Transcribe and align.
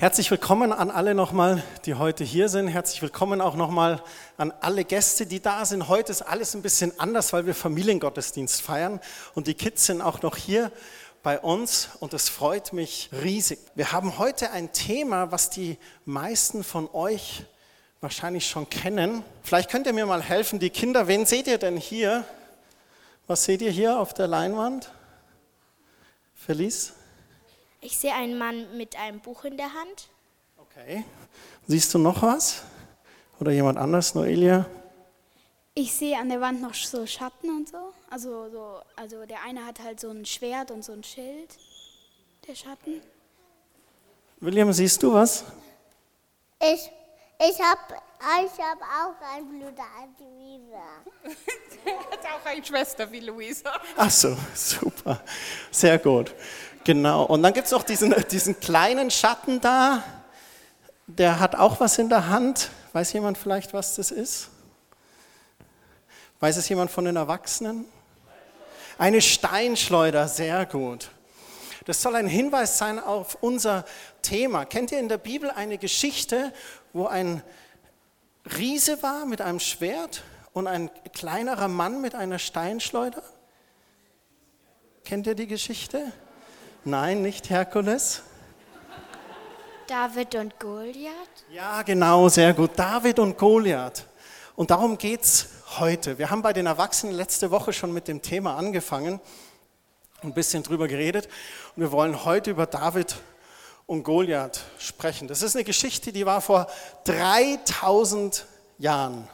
Herzlich 0.00 0.30
willkommen 0.30 0.72
an 0.72 0.92
alle 0.92 1.12
nochmal, 1.12 1.60
die 1.84 1.94
heute 1.94 2.22
hier 2.22 2.48
sind. 2.48 2.68
Herzlich 2.68 3.02
willkommen 3.02 3.40
auch 3.40 3.56
nochmal 3.56 4.00
an 4.36 4.52
alle 4.60 4.84
Gäste, 4.84 5.26
die 5.26 5.40
da 5.40 5.64
sind. 5.64 5.88
Heute 5.88 6.12
ist 6.12 6.22
alles 6.22 6.54
ein 6.54 6.62
bisschen 6.62 6.92
anders, 7.00 7.32
weil 7.32 7.46
wir 7.46 7.54
Familiengottesdienst 7.56 8.62
feiern 8.62 9.00
und 9.34 9.48
die 9.48 9.54
Kids 9.54 9.86
sind 9.86 10.00
auch 10.00 10.22
noch 10.22 10.36
hier 10.36 10.70
bei 11.24 11.40
uns 11.40 11.88
und 11.98 12.14
es 12.14 12.28
freut 12.28 12.72
mich 12.72 13.10
riesig. 13.24 13.58
Wir 13.74 13.90
haben 13.90 14.18
heute 14.18 14.52
ein 14.52 14.72
Thema, 14.72 15.32
was 15.32 15.50
die 15.50 15.78
meisten 16.04 16.62
von 16.62 16.88
euch 16.92 17.42
wahrscheinlich 18.00 18.48
schon 18.48 18.70
kennen. 18.70 19.24
Vielleicht 19.42 19.68
könnt 19.68 19.88
ihr 19.88 19.94
mir 19.94 20.06
mal 20.06 20.22
helfen, 20.22 20.60
die 20.60 20.70
Kinder, 20.70 21.08
wen 21.08 21.26
seht 21.26 21.48
ihr 21.48 21.58
denn 21.58 21.76
hier? 21.76 22.24
Was 23.26 23.42
seht 23.42 23.62
ihr 23.62 23.72
hier 23.72 23.98
auf 23.98 24.14
der 24.14 24.28
Leinwand? 24.28 24.92
Felice? 26.36 26.92
Ich 27.80 27.96
sehe 27.98 28.12
einen 28.12 28.36
Mann 28.36 28.76
mit 28.76 28.96
einem 28.96 29.20
Buch 29.20 29.44
in 29.44 29.56
der 29.56 29.72
Hand. 29.72 30.08
Okay. 30.56 31.04
Siehst 31.66 31.94
du 31.94 31.98
noch 31.98 32.22
was? 32.22 32.62
Oder 33.40 33.52
jemand 33.52 33.78
anders, 33.78 34.14
Noelia? 34.14 34.66
Ich 35.74 35.92
sehe 35.92 36.18
an 36.18 36.28
der 36.28 36.40
Wand 36.40 36.60
noch 36.60 36.74
so 36.74 37.06
Schatten 37.06 37.50
und 37.50 37.68
so. 37.68 37.92
Also, 38.10 38.50
so, 38.50 38.80
also 38.96 39.24
der 39.26 39.42
eine 39.42 39.64
hat 39.64 39.78
halt 39.78 40.00
so 40.00 40.10
ein 40.10 40.24
Schwert 40.24 40.72
und 40.72 40.84
so 40.84 40.92
ein 40.92 41.04
Schild, 41.04 41.50
der 42.48 42.56
Schatten. 42.56 43.00
William, 44.40 44.72
siehst 44.72 45.00
du 45.02 45.12
was? 45.12 45.44
Ich, 46.60 46.90
ich 47.38 47.60
habe 47.60 47.94
ich 48.44 48.52
hab 48.60 48.80
auch 48.82 49.36
ein 49.36 49.46
Bruder 49.46 49.84
wie 50.18 50.58
Luisa. 50.58 51.30
hat 52.10 52.24
auch 52.24 52.46
eine 52.46 52.64
Schwester 52.64 53.10
wie 53.12 53.20
Luisa. 53.20 53.80
Ach 53.96 54.10
so, 54.10 54.36
super. 54.54 55.22
Sehr 55.70 55.98
gut. 55.98 56.34
Genau. 56.88 57.24
Und 57.24 57.42
dann 57.42 57.52
gibt 57.52 57.66
es 57.66 57.72
noch 57.72 57.82
diesen, 57.82 58.14
diesen 58.30 58.60
kleinen 58.60 59.10
Schatten 59.10 59.60
da. 59.60 60.02
Der 61.06 61.38
hat 61.38 61.54
auch 61.54 61.80
was 61.80 61.98
in 61.98 62.08
der 62.08 62.30
Hand. 62.30 62.70
Weiß 62.94 63.12
jemand 63.12 63.36
vielleicht, 63.36 63.74
was 63.74 63.96
das 63.96 64.10
ist? 64.10 64.48
Weiß 66.40 66.56
es 66.56 66.66
jemand 66.70 66.90
von 66.90 67.04
den 67.04 67.16
Erwachsenen? 67.16 67.84
Eine 68.96 69.20
Steinschleuder, 69.20 70.28
sehr 70.28 70.64
gut. 70.64 71.10
Das 71.84 72.00
soll 72.00 72.16
ein 72.16 72.26
Hinweis 72.26 72.78
sein 72.78 72.98
auf 72.98 73.36
unser 73.42 73.84
Thema. 74.22 74.64
Kennt 74.64 74.90
ihr 74.90 74.98
in 74.98 75.10
der 75.10 75.18
Bibel 75.18 75.50
eine 75.50 75.76
Geschichte, 75.76 76.54
wo 76.94 77.06
ein 77.06 77.42
Riese 78.56 79.02
war 79.02 79.26
mit 79.26 79.42
einem 79.42 79.60
Schwert 79.60 80.22
und 80.54 80.66
ein 80.66 80.90
kleinerer 81.12 81.68
Mann 81.68 82.00
mit 82.00 82.14
einer 82.14 82.38
Steinschleuder? 82.38 83.22
Kennt 85.04 85.26
ihr 85.26 85.34
die 85.34 85.48
Geschichte? 85.48 86.14
Nein, 86.84 87.22
nicht 87.22 87.50
Herkules. 87.50 88.22
David 89.88 90.34
und 90.36 90.60
Goliath? 90.60 91.12
Ja, 91.50 91.82
genau, 91.82 92.28
sehr 92.28 92.54
gut. 92.54 92.70
David 92.76 93.18
und 93.18 93.36
Goliath. 93.36 94.04
Und 94.54 94.70
darum 94.70 94.96
geht 94.96 95.22
es 95.22 95.48
heute. 95.78 96.18
Wir 96.18 96.30
haben 96.30 96.42
bei 96.42 96.52
den 96.52 96.66
Erwachsenen 96.66 97.14
letzte 97.14 97.50
Woche 97.50 97.72
schon 97.72 97.92
mit 97.92 98.06
dem 98.06 98.22
Thema 98.22 98.56
angefangen, 98.56 99.20
ein 100.22 100.32
bisschen 100.34 100.62
drüber 100.62 100.86
geredet. 100.86 101.28
Und 101.74 101.82
wir 101.82 101.90
wollen 101.90 102.24
heute 102.24 102.50
über 102.52 102.66
David 102.66 103.16
und 103.86 104.04
Goliath 104.04 104.60
sprechen. 104.78 105.26
Das 105.26 105.42
ist 105.42 105.56
eine 105.56 105.64
Geschichte, 105.64 106.12
die 106.12 106.26
war 106.26 106.40
vor 106.40 106.68
3000 107.04 108.46
Jahren. 108.78 109.28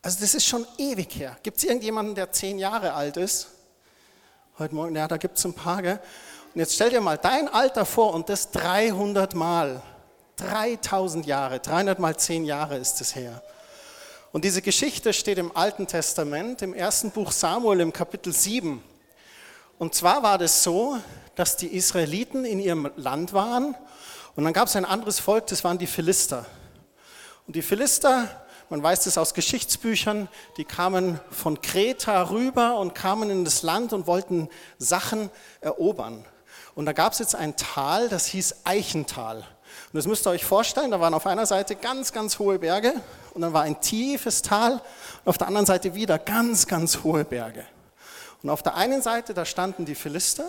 Also 0.00 0.20
das 0.20 0.34
ist 0.34 0.46
schon 0.46 0.66
ewig 0.78 1.14
her. 1.16 1.36
Gibt 1.42 1.58
es 1.58 1.64
irgendjemanden, 1.64 2.14
der 2.14 2.32
zehn 2.32 2.58
Jahre 2.58 2.94
alt 2.94 3.18
ist? 3.18 3.48
Heute 4.58 4.74
Morgen, 4.74 4.96
ja, 4.96 5.06
da 5.06 5.18
gibt 5.18 5.38
es 5.38 5.44
ein 5.44 5.52
paar. 5.52 5.82
Gell? 5.82 6.00
Und 6.58 6.62
jetzt 6.62 6.74
stell 6.74 6.90
dir 6.90 7.00
mal 7.00 7.16
dein 7.16 7.46
Alter 7.46 7.86
vor 7.86 8.12
und 8.14 8.28
das 8.28 8.50
300 8.50 9.32
Mal. 9.36 9.80
3000 10.38 11.24
Jahre, 11.24 11.60
300 11.60 12.00
mal 12.00 12.16
10 12.16 12.44
Jahre 12.44 12.78
ist 12.78 13.00
es 13.00 13.14
her. 13.14 13.44
Und 14.32 14.44
diese 14.44 14.60
Geschichte 14.60 15.12
steht 15.12 15.38
im 15.38 15.56
Alten 15.56 15.86
Testament, 15.86 16.62
im 16.62 16.74
ersten 16.74 17.12
Buch 17.12 17.30
Samuel 17.30 17.78
im 17.78 17.92
Kapitel 17.92 18.32
7. 18.32 18.82
Und 19.78 19.94
zwar 19.94 20.24
war 20.24 20.36
das 20.36 20.64
so, 20.64 20.98
dass 21.36 21.56
die 21.56 21.68
Israeliten 21.68 22.44
in 22.44 22.58
ihrem 22.58 22.90
Land 22.96 23.32
waren 23.32 23.76
und 24.34 24.42
dann 24.42 24.52
gab 24.52 24.66
es 24.66 24.74
ein 24.74 24.84
anderes 24.84 25.20
Volk, 25.20 25.46
das 25.46 25.62
waren 25.62 25.78
die 25.78 25.86
Philister. 25.86 26.44
Und 27.46 27.54
die 27.54 27.62
Philister, 27.62 28.28
man 28.68 28.82
weiß 28.82 29.04
das 29.04 29.16
aus 29.16 29.32
Geschichtsbüchern, 29.32 30.26
die 30.56 30.64
kamen 30.64 31.20
von 31.30 31.62
Kreta 31.62 32.30
rüber 32.30 32.78
und 32.78 32.96
kamen 32.96 33.30
in 33.30 33.44
das 33.44 33.62
Land 33.62 33.92
und 33.92 34.08
wollten 34.08 34.48
Sachen 34.78 35.30
erobern. 35.60 36.24
Und 36.78 36.86
da 36.86 36.92
gab 36.92 37.12
es 37.12 37.18
jetzt 37.18 37.34
ein 37.34 37.56
Tal, 37.56 38.08
das 38.08 38.26
hieß 38.26 38.58
Eichental. 38.62 39.38
Und 39.38 39.94
das 39.94 40.06
müsst 40.06 40.28
ihr 40.28 40.30
euch 40.30 40.44
vorstellen, 40.44 40.92
da 40.92 41.00
waren 41.00 41.12
auf 41.12 41.26
einer 41.26 41.44
Seite 41.44 41.74
ganz, 41.74 42.12
ganz 42.12 42.38
hohe 42.38 42.60
Berge 42.60 42.92
und 43.34 43.42
dann 43.42 43.52
war 43.52 43.62
ein 43.62 43.80
tiefes 43.80 44.42
Tal 44.42 44.74
und 44.74 45.28
auf 45.28 45.38
der 45.38 45.48
anderen 45.48 45.66
Seite 45.66 45.96
wieder 45.96 46.20
ganz, 46.20 46.68
ganz 46.68 47.02
hohe 47.02 47.24
Berge. 47.24 47.66
Und 48.44 48.50
auf 48.50 48.62
der 48.62 48.76
einen 48.76 49.02
Seite, 49.02 49.34
da 49.34 49.44
standen 49.44 49.86
die 49.86 49.96
Philister, 49.96 50.48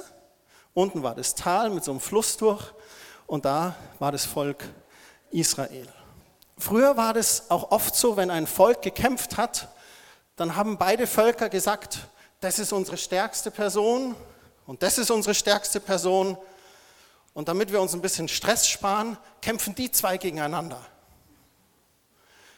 unten 0.76 1.02
war 1.02 1.16
das 1.16 1.34
Tal 1.34 1.72
mit 1.72 1.84
so 1.84 1.90
einem 1.90 2.00
Fluss 2.00 2.38
durch 2.38 2.64
und 3.26 3.46
da 3.46 3.74
war 3.98 4.12
das 4.12 4.26
Volk 4.26 4.66
Israel. 5.32 5.88
Früher 6.60 6.96
war 6.96 7.16
das 7.16 7.50
auch 7.50 7.72
oft 7.72 7.96
so, 7.96 8.18
wenn 8.18 8.30
ein 8.30 8.46
Volk 8.46 8.84
gekämpft 8.84 9.38
hat, 9.38 9.70
dann 10.36 10.56
haben 10.56 10.78
beide 10.78 11.08
Völker 11.08 11.50
gesagt, 11.50 11.98
das 12.40 12.60
ist 12.60 12.72
unsere 12.72 12.98
stärkste 12.98 13.50
Person 13.50 14.16
und 14.70 14.84
das 14.84 15.00
ist 15.00 15.10
unsere 15.10 15.34
stärkste 15.34 15.80
Person. 15.80 16.38
Und 17.34 17.48
damit 17.48 17.72
wir 17.72 17.82
uns 17.82 17.96
ein 17.96 18.04
bisschen 18.04 18.28
Stress 18.28 18.68
sparen, 18.68 19.18
kämpfen 19.42 19.74
die 19.74 19.90
zwei 19.92 20.20
gegeneinander. 20.20 20.80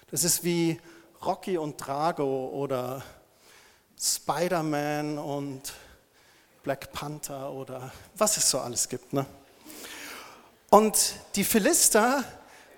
Das 0.10 0.26
ist 0.26 0.44
wie 0.44 0.78
Rocky 1.26 1.58
und 1.58 1.78
Drago 1.78 2.50
oder 2.50 3.02
Spider-Man 3.98 5.20
und 5.20 5.72
Black 6.64 6.92
Panther 6.92 7.50
oder 7.50 7.94
was 8.18 8.36
es 8.36 8.50
so 8.50 8.60
alles 8.60 8.90
gibt. 8.90 9.14
Ne? 9.14 9.26
Und 10.70 11.14
die 11.36 11.46
Philister, 11.46 12.26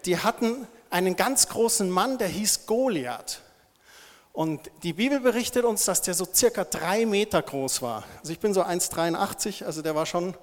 die 0.05 0.19
hatten 0.19 0.67
einen 0.91 1.15
ganz 1.15 1.47
großen 1.47 1.89
Mann, 1.89 2.19
der 2.19 2.27
hieß 2.27 2.67
Goliath. 2.67 3.41
Und 4.33 4.71
die 4.81 4.93
Bibel 4.93 5.19
berichtet 5.19 5.63
uns, 5.63 5.85
dass 5.85 6.01
der 6.01 6.15
so 6.15 6.25
circa 6.25 6.63
drei 6.63 7.05
Meter 7.05 7.39
groß 7.39 7.83
war. 7.83 8.03
Also 8.19 8.33
ich 8.33 8.39
bin 8.39 8.51
so 8.51 8.63
1,83, 8.63 9.63
also 9.63 9.83
der 9.83 9.93
war 9.93 10.07
schon 10.07 10.35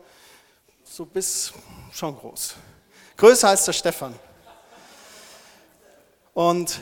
so 0.84 1.04
bis 1.04 1.52
schon 1.92 2.16
groß. 2.16 2.54
Größer 3.16 3.48
als 3.48 3.64
der 3.64 3.72
Stefan. 3.72 4.14
Und 6.34 6.80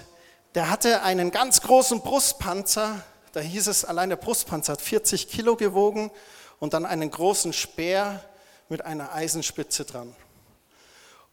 der 0.55 0.69
hatte 0.69 1.03
einen 1.03 1.31
ganz 1.31 1.63
großen 1.63 2.03
Brustpanzer. 2.03 3.03
Da 3.33 3.41
hieß 3.41 3.69
es, 3.69 3.87
allein 3.87 4.11
der 4.11 4.17
Brustpanzer 4.17 4.75
hat 4.75 4.83
40 4.83 5.31
Kilo 5.31 5.57
gewogen 5.57 6.11
und 6.61 6.75
dann 6.75 6.85
einen 6.85 7.11
großen 7.11 7.55
Speer 7.55 8.23
mit 8.69 8.85
einer 8.85 9.15
Eisenspitze 9.15 9.87
dran. 9.87 10.15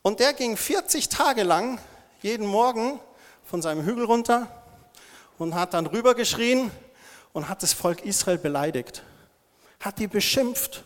Und 0.01 0.21
der 0.21 0.31
ging 0.31 0.55
40 0.55 1.09
Tage 1.09 1.43
lang 1.43 1.79
jeden 2.21 2.47
Morgen 2.47 2.97
von 3.43 3.61
seinem 3.61 3.83
Hügel 3.83 4.05
runter 4.05 4.47
und 5.37 5.55
hat 5.55 5.73
dann 5.73 5.85
rübergeschrien 5.85 6.71
und 7.33 7.49
hat 7.49 7.63
das 7.63 7.73
Volk 7.73 8.03
Israel 8.03 8.37
beleidigt, 8.37 9.03
hat 9.79 9.99
die 9.99 10.07
beschimpft, 10.07 10.83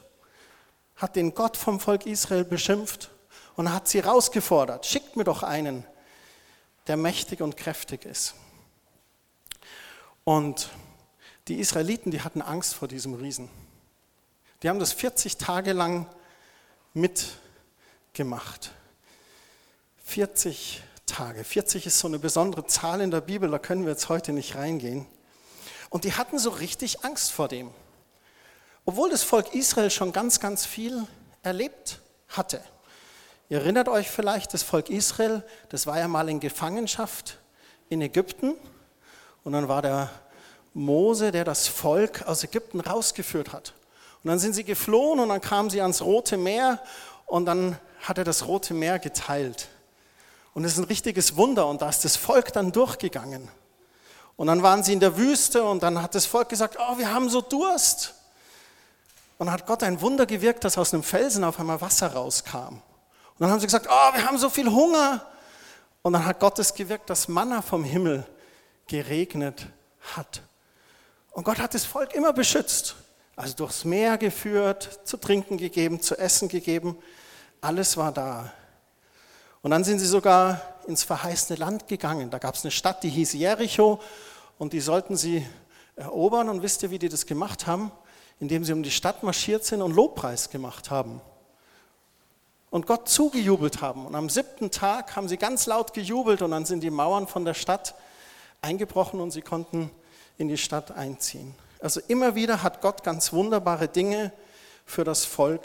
hat 0.96 1.16
den 1.16 1.34
Gott 1.34 1.58
vom 1.58 1.80
Volk 1.80 2.06
Israel 2.06 2.44
beschimpft 2.44 3.12
und 3.56 3.72
hat 3.72 3.88
sie 3.88 4.00
rausgefordert, 4.00 4.86
schickt 4.86 5.16
mir 5.16 5.24
doch 5.24 5.44
einen, 5.44 5.86
der 6.88 6.98
mächtig 6.98 7.42
und 7.42 7.58
kräftig 7.58 8.06
ist. 8.06 8.34
Und 10.24 10.70
die 11.48 11.60
Israeliten, 11.60 12.12
die 12.12 12.22
hatten 12.22 12.42
Angst 12.42 12.76
vor 12.76 12.88
diesem 12.88 13.14
Riesen. 13.16 13.50
Die 14.62 14.70
haben 14.70 14.80
das 14.80 14.94
40 14.94 15.38
Tage 15.38 15.74
lang 15.74 16.08
mitgemacht. 16.94 18.72
40 20.04 20.84
Tage. 21.10 21.44
40 21.44 21.86
ist 21.86 22.00
so 22.00 22.08
eine 22.08 22.20
besondere 22.20 22.66
Zahl 22.66 23.02
in 23.02 23.12
der 23.12 23.22
Bibel, 23.22 23.50
da 23.50 23.60
können 23.60 23.84
wir 23.84 23.92
jetzt 23.92 24.10
heute 24.10 24.32
nicht 24.32 24.56
reingehen. 24.56 25.06
Und 25.90 26.04
die 26.04 26.14
hatten 26.14 26.40
so 26.40 26.50
richtig 26.52 27.04
Angst 27.04 27.32
vor 27.32 27.48
dem. 27.48 27.72
Obwohl 28.86 29.10
das 29.10 29.24
Volk 29.24 29.54
Israel 29.54 29.90
schon 29.90 30.14
ganz, 30.14 30.40
ganz 30.40 30.66
viel 30.66 31.06
erlebt 31.44 32.00
hatte. 32.28 32.62
Ihr 33.50 33.60
erinnert 33.60 33.88
euch 33.88 34.10
vielleicht, 34.10 34.54
das 34.54 34.64
Volk 34.64 34.90
Israel, 34.90 35.44
das 35.70 35.88
war 35.88 36.00
ja 36.00 36.08
mal 36.08 36.30
in 36.30 36.40
Gefangenschaft 36.40 37.40
in 37.90 38.02
Ägypten. 38.02 38.56
Und 39.44 39.54
dann 39.54 39.68
war 39.68 39.82
der 39.82 40.10
Mose, 40.74 41.32
der 41.32 41.44
das 41.44 41.68
Volk 41.68 42.24
aus 42.28 42.44
Ägypten 42.44 42.80
rausgeführt 42.80 43.52
hat. 43.52 43.74
Und 44.24 44.30
dann 44.30 44.40
sind 44.40 44.54
sie 44.54 44.64
geflohen 44.64 45.20
und 45.20 45.30
dann 45.30 45.42
kamen 45.42 45.70
sie 45.70 45.82
ans 45.82 46.02
Rote 46.02 46.38
Meer 46.38 46.80
und 47.26 47.46
dann 47.46 47.80
hat 48.02 48.18
er 48.18 48.24
das 48.24 48.48
Rote 48.48 48.74
Meer 48.74 49.00
geteilt. 49.00 49.68
Und 50.54 50.66
es 50.66 50.74
ist 50.74 50.80
ein 50.80 50.86
richtiges 50.86 51.36
Wunder. 51.36 51.68
Und 51.68 51.82
da 51.82 51.90
ist 51.90 52.04
das 52.06 52.16
Volk 52.16 52.54
dann 52.54 52.72
durchgegangen. 52.72 53.50
Und 54.36 54.48
dann 54.48 54.64
waren 54.64 54.84
sie 54.84 54.94
in 54.94 55.02
der 55.02 55.18
Wüste 55.18 55.64
und 55.66 55.84
dann 55.84 56.02
hat 56.02 56.16
das 56.16 56.26
Volk 56.26 56.48
gesagt, 56.48 56.78
oh, 56.80 56.98
wir 56.98 57.14
haben 57.14 57.30
so 57.30 57.42
Durst. 57.42 58.16
Und 59.38 59.48
dann 59.48 59.54
hat 59.54 59.66
Gott 59.66 59.84
ein 59.84 60.00
Wunder 60.00 60.26
gewirkt, 60.26 60.64
dass 60.64 60.78
aus 60.78 60.94
einem 60.94 61.04
Felsen 61.04 61.44
auf 61.44 61.60
einmal 61.60 61.82
Wasser 61.82 62.14
rauskam. 62.14 62.58
Und 62.58 62.82
dann 63.40 63.52
haben 63.52 63.60
sie 63.60 63.68
gesagt, 63.68 63.88
oh, 63.90 64.14
wir 64.14 64.26
haben 64.26 64.38
so 64.38 64.50
viel 64.50 64.72
Hunger. 64.72 65.26
Und 66.02 66.14
dann 66.14 66.26
hat 66.26 66.40
Gott 66.40 66.58
es 66.60 66.74
gewirkt, 66.74 67.10
dass 67.10 67.28
Manna 67.28 67.62
vom 67.62 67.84
Himmel 67.84 68.26
geregnet 68.88 69.68
hat. 70.16 70.42
Und 71.32 71.44
Gott 71.44 71.60
hat 71.60 71.74
das 71.74 71.86
Volk 71.86 72.14
immer 72.16 72.34
beschützt. 72.34 72.96
Also 73.36 73.56
durchs 73.56 73.86
Meer 73.86 74.18
geführt, 74.18 75.02
zu 75.06 75.18
trinken 75.18 75.58
gegeben, 75.58 76.02
zu 76.02 76.18
essen 76.18 76.50
gegeben. 76.50 76.98
Alles 77.62 77.96
war 77.98 78.12
da. 78.12 78.52
Und 79.62 79.72
dann 79.72 79.84
sind 79.84 80.00
sie 80.00 80.06
sogar 80.06 80.62
ins 80.88 81.04
verheißene 81.04 81.60
Land 81.60 81.88
gegangen. 81.88 82.30
Da 82.30 82.38
gab 82.38 82.56
es 82.56 82.64
eine 82.64 82.72
Stadt, 82.72 83.04
die 83.04 83.10
hieß 83.10 83.34
Jericho 83.34 84.00
und 84.58 84.74
die 84.74 84.80
sollten 84.80 85.18
sie 85.18 85.46
erobern. 85.96 86.50
Und 86.50 86.62
wisst 86.62 86.84
ihr, 86.84 86.92
wie 86.92 87.00
die 87.00 87.10
das 87.10 87.26
gemacht 87.26 87.68
haben? 87.68 87.92
Indem 88.40 88.64
sie 88.64 88.72
um 88.72 88.84
die 88.84 88.92
Stadt 88.92 89.22
marschiert 89.22 89.66
sind 89.66 89.82
und 89.82 89.94
Lobpreis 89.94 90.50
gemacht 90.50 90.90
haben. 90.92 91.22
Und 92.70 92.88
Gott 92.88 93.10
zugejubelt 93.10 93.82
haben. 93.82 94.06
Und 94.06 94.16
am 94.16 94.30
siebten 94.30 94.72
Tag 94.72 95.16
haben 95.16 95.28
sie 95.28 95.38
ganz 95.38 95.66
laut 95.66 95.94
gejubelt 95.94 96.42
und 96.42 96.52
dann 96.52 96.66
sind 96.66 96.82
die 96.82 96.92
Mauern 96.92 97.28
von 97.28 97.44
der 97.44 97.54
Stadt 97.56 97.96
eingebrochen 98.62 99.20
und 99.20 99.32
sie 99.32 99.42
konnten 99.42 99.92
in 100.38 100.48
die 100.48 100.58
Stadt 100.58 100.92
einziehen. 100.92 101.54
Also 101.82 102.00
immer 102.08 102.36
wieder 102.36 102.64
hat 102.64 102.82
Gott 102.82 103.04
ganz 103.04 103.34
wunderbare 103.34 103.88
Dinge 103.88 104.32
für 104.86 105.04
das 105.04 105.26
Volk 105.26 105.64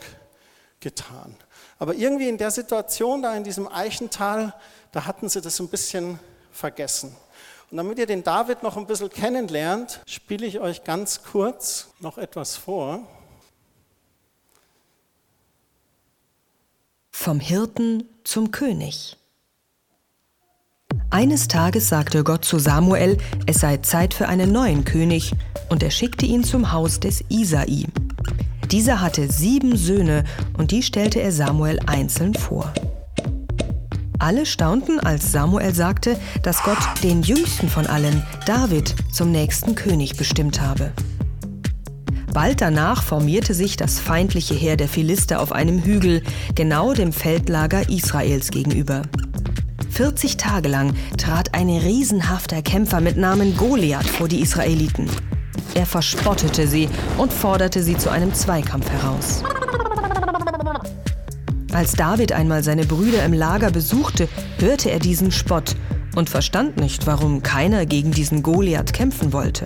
getan. 0.81 1.37
Aber 1.79 1.94
irgendwie 1.94 2.29
in 2.29 2.38
der 2.38 2.50
Situation 2.50 3.23
da 3.23 3.35
in 3.37 3.44
diesem 3.44 3.69
Eichental, 3.69 4.55
da 4.93 5.06
hatten 5.06 5.29
sie 5.29 5.41
das 5.41 5.59
ein 5.61 5.69
bisschen 5.69 6.19
vergessen. 6.53 7.15
Und 7.71 7.79
damit 7.79 7.99
ihr 7.99 8.06
den 8.06 8.23
David 8.23 8.62
noch 8.62 8.76
ein 8.76 8.87
bisschen 8.87 9.11
kennenlernt, 9.11 10.00
spiele 10.06 10.47
ich 10.47 10.61
euch 10.61 10.85
ganz 10.85 11.23
kurz 11.25 11.88
noch 12.00 12.19
etwas 12.19 12.56
vor. 12.56 13.00
Vom 17.11 17.41
Hirten 17.41 18.09
zum 18.23 18.50
König. 18.50 19.17
Eines 21.11 21.49
Tages 21.49 21.88
sagte 21.88 22.25
Gott 22.25 22.44
zu 22.44 22.59
Samuel, 22.59 23.19
es 23.47 23.61
sei 23.61 23.79
Zeit 23.79 24.15
für 24.15 24.29
einen 24.29 24.53
neuen 24.53 24.85
König, 24.85 25.32
und 25.69 25.82
er 25.82 25.91
schickte 25.91 26.26
ihn 26.26 26.44
zum 26.44 26.73
Haus 26.73 27.00
des 27.00 27.25
Isai. 27.29 27.87
Dieser 28.70 29.00
hatte 29.00 29.31
sieben 29.31 29.76
Söhne, 29.76 30.25
und 30.56 30.70
die 30.70 30.82
stellte 30.82 31.20
er 31.20 31.32
Samuel 31.32 31.78
einzeln 31.87 32.34
vor. 32.34 32.72
Alle 34.19 34.46
staunten, 34.46 35.00
als 35.00 35.32
Samuel 35.32 35.75
sagte, 35.75 36.16
dass 36.43 36.62
Gott 36.62 36.78
den 37.02 37.22
jüngsten 37.22 37.69
von 37.69 37.87
allen, 37.87 38.22
David, 38.46 38.94
zum 39.12 39.31
nächsten 39.31 39.75
König 39.75 40.16
bestimmt 40.16 40.61
habe. 40.61 40.93
Bald 42.32 42.61
danach 42.61 43.02
formierte 43.02 43.55
sich 43.55 43.76
das 43.76 44.00
feindliche 44.00 44.55
Heer 44.55 44.76
der 44.76 44.88
Philister 44.88 45.40
auf 45.40 45.52
einem 45.52 45.82
Hügel, 45.84 46.22
genau 46.55 46.93
dem 46.93 47.12
Feldlager 47.12 47.88
Israels 47.88 48.50
gegenüber. 48.50 49.02
40 49.90 50.37
Tage 50.37 50.69
lang 50.69 50.94
trat 51.16 51.55
ein 51.55 51.69
riesenhafter 51.69 52.62
Kämpfer 52.62 53.00
mit 53.00 53.16
Namen 53.16 53.56
Goliath 53.56 54.08
vor 54.08 54.26
die 54.26 54.40
Israeliten. 54.40 55.08
Er 55.75 55.87
verspottete 55.87 56.67
sie 56.67 56.89
und 57.19 57.33
forderte 57.33 57.83
sie 57.83 57.97
zu 57.97 58.11
einem 58.11 58.33
Zweikampf 58.33 58.89
heraus. 58.91 59.43
Als 61.73 61.93
David 61.93 62.33
einmal 62.33 62.62
seine 62.62 62.85
Brüder 62.85 63.25
im 63.25 63.33
Lager 63.33 63.71
besuchte, 63.71 64.29
hörte 64.59 64.91
er 64.91 65.01
diesen 65.01 65.33
Spott 65.33 65.75
und 66.15 66.31
verstand 66.31 66.77
nicht, 66.77 67.06
warum 67.06 67.43
keiner 67.43 67.85
gegen 67.87 68.12
diesen 68.12 68.43
Goliath 68.43 68.93
kämpfen 68.93 69.33
wollte. 69.33 69.65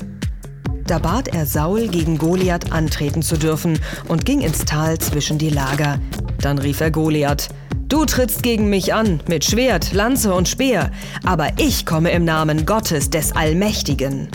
Da 0.86 0.98
bat 0.98 1.28
er 1.28 1.44
Saul, 1.44 1.88
gegen 1.88 2.16
Goliath 2.16 2.72
antreten 2.72 3.20
zu 3.20 3.36
dürfen 3.36 3.78
und 4.08 4.24
ging 4.24 4.40
ins 4.40 4.64
Tal 4.64 4.98
zwischen 4.98 5.36
die 5.36 5.50
Lager. 5.50 5.98
Dann 6.40 6.58
rief 6.58 6.80
er 6.80 6.90
Goliath, 6.90 7.50
Du 7.88 8.04
trittst 8.04 8.42
gegen 8.42 8.68
mich 8.68 8.92
an 8.92 9.20
mit 9.28 9.46
Schwert, 9.46 9.94
Lanze 9.94 10.34
und 10.34 10.46
Speer, 10.46 10.90
aber 11.24 11.48
ich 11.56 11.86
komme 11.86 12.10
im 12.10 12.24
Namen 12.24 12.66
Gottes 12.66 13.08
des 13.08 13.32
Allmächtigen. 13.32 14.28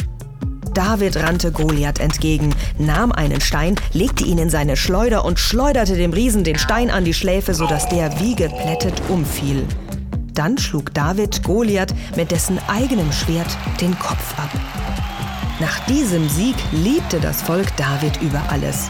David 0.74 1.18
rannte 1.18 1.52
Goliath 1.52 2.00
entgegen, 2.00 2.56
nahm 2.78 3.12
einen 3.12 3.42
Stein, 3.42 3.75
legte 3.94 4.24
ihn 4.24 4.38
in 4.38 4.50
seine 4.50 4.75
Schleuder 4.75 5.24
und 5.24 5.40
schleuderte 5.40 5.96
dem 5.96 6.14
Riesen 6.14 6.44
den 6.44 6.58
Stein 6.58 6.90
an 6.90 7.06
die 7.06 7.14
Schläfe, 7.14 7.54
sodass 7.54 7.88
der 7.90 8.20
wie 8.20 8.36
geplättet 8.36 9.02
umfiel. 9.10 9.66
Dann 10.34 10.58
schlug 10.58 10.94
David 10.94 11.44
Goliath 11.44 11.94
mit 12.16 12.31
dessen 12.31 12.60
eigenem 12.68 13.12
Schwert 13.12 13.58
den 13.80 13.98
Kopf 14.00 14.38
ab. 14.38 14.50
Nach 15.60 15.86
diesem 15.86 16.28
Sieg 16.28 16.56
liebte 16.72 17.20
das 17.20 17.44
Volk 17.44 17.68
David 17.78 18.20
über 18.22 18.42
alles. 18.50 18.90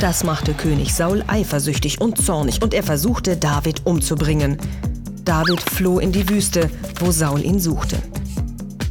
Das 0.00 0.24
machte 0.24 0.52
König 0.52 0.92
Saul 0.94 1.24
eifersüchtig 1.26 2.00
und 2.00 2.22
zornig 2.22 2.60
und 2.60 2.74
er 2.74 2.82
versuchte, 2.82 3.36
David 3.36 3.86
umzubringen. 3.86 4.58
David 5.24 5.60
floh 5.60 5.98
in 5.98 6.12
die 6.12 6.28
Wüste, 6.28 6.68
wo 6.98 7.10
Saul 7.10 7.42
ihn 7.42 7.60
suchte. 7.60 7.96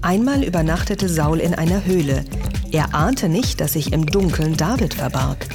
Einmal 0.01 0.43
übernachtete 0.43 1.07
Saul 1.07 1.39
in 1.39 1.53
einer 1.53 1.85
Höhle. 1.85 2.25
Er 2.71 2.95
ahnte 2.95 3.29
nicht, 3.29 3.61
dass 3.61 3.73
sich 3.73 3.93
im 3.93 4.07
Dunkeln 4.07 4.57
David 4.57 4.95
verbarg. 4.95 5.45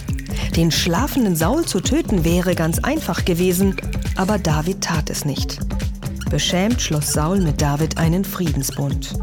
Den 0.55 0.71
schlafenden 0.71 1.35
Saul 1.35 1.65
zu 1.65 1.81
töten 1.81 2.25
wäre 2.25 2.55
ganz 2.55 2.79
einfach 2.79 3.25
gewesen, 3.25 3.77
aber 4.15 4.39
David 4.39 4.83
tat 4.83 5.11
es 5.11 5.25
nicht. 5.25 5.59
Beschämt 6.31 6.81
schloss 6.81 7.13
Saul 7.13 7.41
mit 7.41 7.61
David 7.61 7.99
einen 7.99 8.25
Friedensbund. 8.25 9.15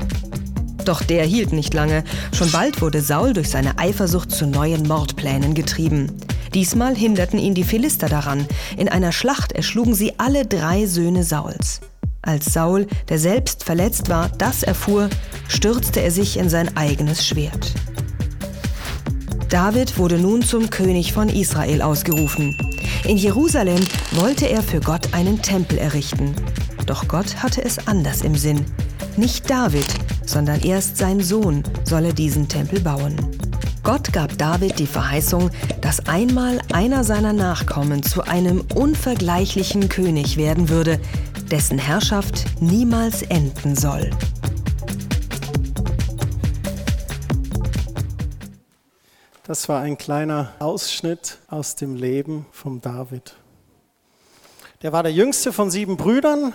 Doch 0.83 1.01
der 1.01 1.23
hielt 1.23 1.53
nicht 1.53 1.73
lange. 1.73 2.03
Schon 2.33 2.51
bald 2.51 2.81
wurde 2.81 3.01
Saul 3.01 3.33
durch 3.33 3.49
seine 3.49 3.77
Eifersucht 3.79 4.31
zu 4.31 4.45
neuen 4.45 4.85
Mordplänen 4.87 5.53
getrieben. 5.53 6.11
Diesmal 6.53 6.95
hinderten 6.95 7.39
ihn 7.39 7.53
die 7.53 7.63
Philister 7.63 8.09
daran. 8.09 8.45
In 8.77 8.89
einer 8.89 9.13
Schlacht 9.13 9.53
erschlugen 9.53 9.95
sie 9.95 10.19
alle 10.19 10.45
drei 10.45 10.85
Söhne 10.85 11.23
Sauls. 11.23 11.79
Als 12.25 12.53
Saul, 12.53 12.87
der 13.09 13.19
selbst 13.19 13.65
verletzt 13.65 14.07
war, 14.09 14.29
das 14.37 14.63
erfuhr, 14.63 15.09
stürzte 15.49 16.01
er 16.01 16.09
sich 16.09 16.37
in 16.37 16.49
sein 16.49 16.75
eigenes 16.77 17.27
Schwert. 17.27 17.73
David 19.49 19.97
wurde 19.97 20.17
nun 20.17 20.41
zum 20.41 20.69
König 20.69 21.11
von 21.11 21.27
Israel 21.27 21.81
ausgerufen. 21.81 22.57
In 23.03 23.17
Jerusalem 23.17 23.81
wollte 24.11 24.47
er 24.47 24.63
für 24.63 24.79
Gott 24.79 25.13
einen 25.13 25.41
Tempel 25.41 25.77
errichten. 25.77 26.33
Doch 26.85 27.09
Gott 27.09 27.43
hatte 27.43 27.63
es 27.63 27.87
anders 27.87 28.21
im 28.21 28.35
Sinn. 28.35 28.65
Nicht 29.17 29.49
David, 29.49 29.87
sondern 30.25 30.61
erst 30.61 30.95
sein 30.95 31.19
Sohn 31.19 31.61
solle 31.83 32.13
diesen 32.13 32.47
Tempel 32.47 32.79
bauen. 32.79 33.15
Gott 33.83 34.13
gab 34.13 34.37
David 34.37 34.79
die 34.79 34.87
Verheißung, 34.87 35.51
dass 35.81 36.07
einmal 36.07 36.59
einer 36.71 37.03
seiner 37.03 37.33
Nachkommen 37.33 38.01
zu 38.01 38.23
einem 38.23 38.63
unvergleichlichen 38.73 39.89
König 39.89 40.37
werden 40.37 40.69
würde, 40.69 40.99
dessen 41.53 41.77
Herrschaft 41.77 42.45
niemals 42.61 43.21
enden 43.21 43.75
soll. 43.75 44.09
Das 49.43 49.69
war 49.69 49.81
ein 49.81 49.99
kleiner 49.99 50.53
Ausschnitt 50.57 51.37
aus 51.47 51.75
dem 51.75 51.95
Leben 51.95 52.47
von 52.51 52.81
David. 52.81 53.35
Der 54.81 54.93
war 54.93 55.03
der 55.03 55.11
jüngste 55.11 55.53
von 55.53 55.69
sieben 55.69 55.95
Brüdern 55.95 56.53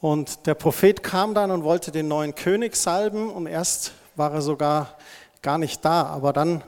und 0.00 0.46
der 0.46 0.54
Prophet 0.54 1.02
kam 1.02 1.34
dann 1.34 1.50
und 1.50 1.64
wollte 1.64 1.90
den 1.90 2.06
neuen 2.06 2.36
König 2.36 2.76
salben 2.76 3.28
und 3.28 3.48
erst 3.48 3.90
war 4.14 4.32
er 4.32 4.40
sogar 4.40 4.98
gar 5.42 5.58
nicht 5.58 5.84
da. 5.84 6.04
Aber 6.04 6.32
dann 6.32 6.62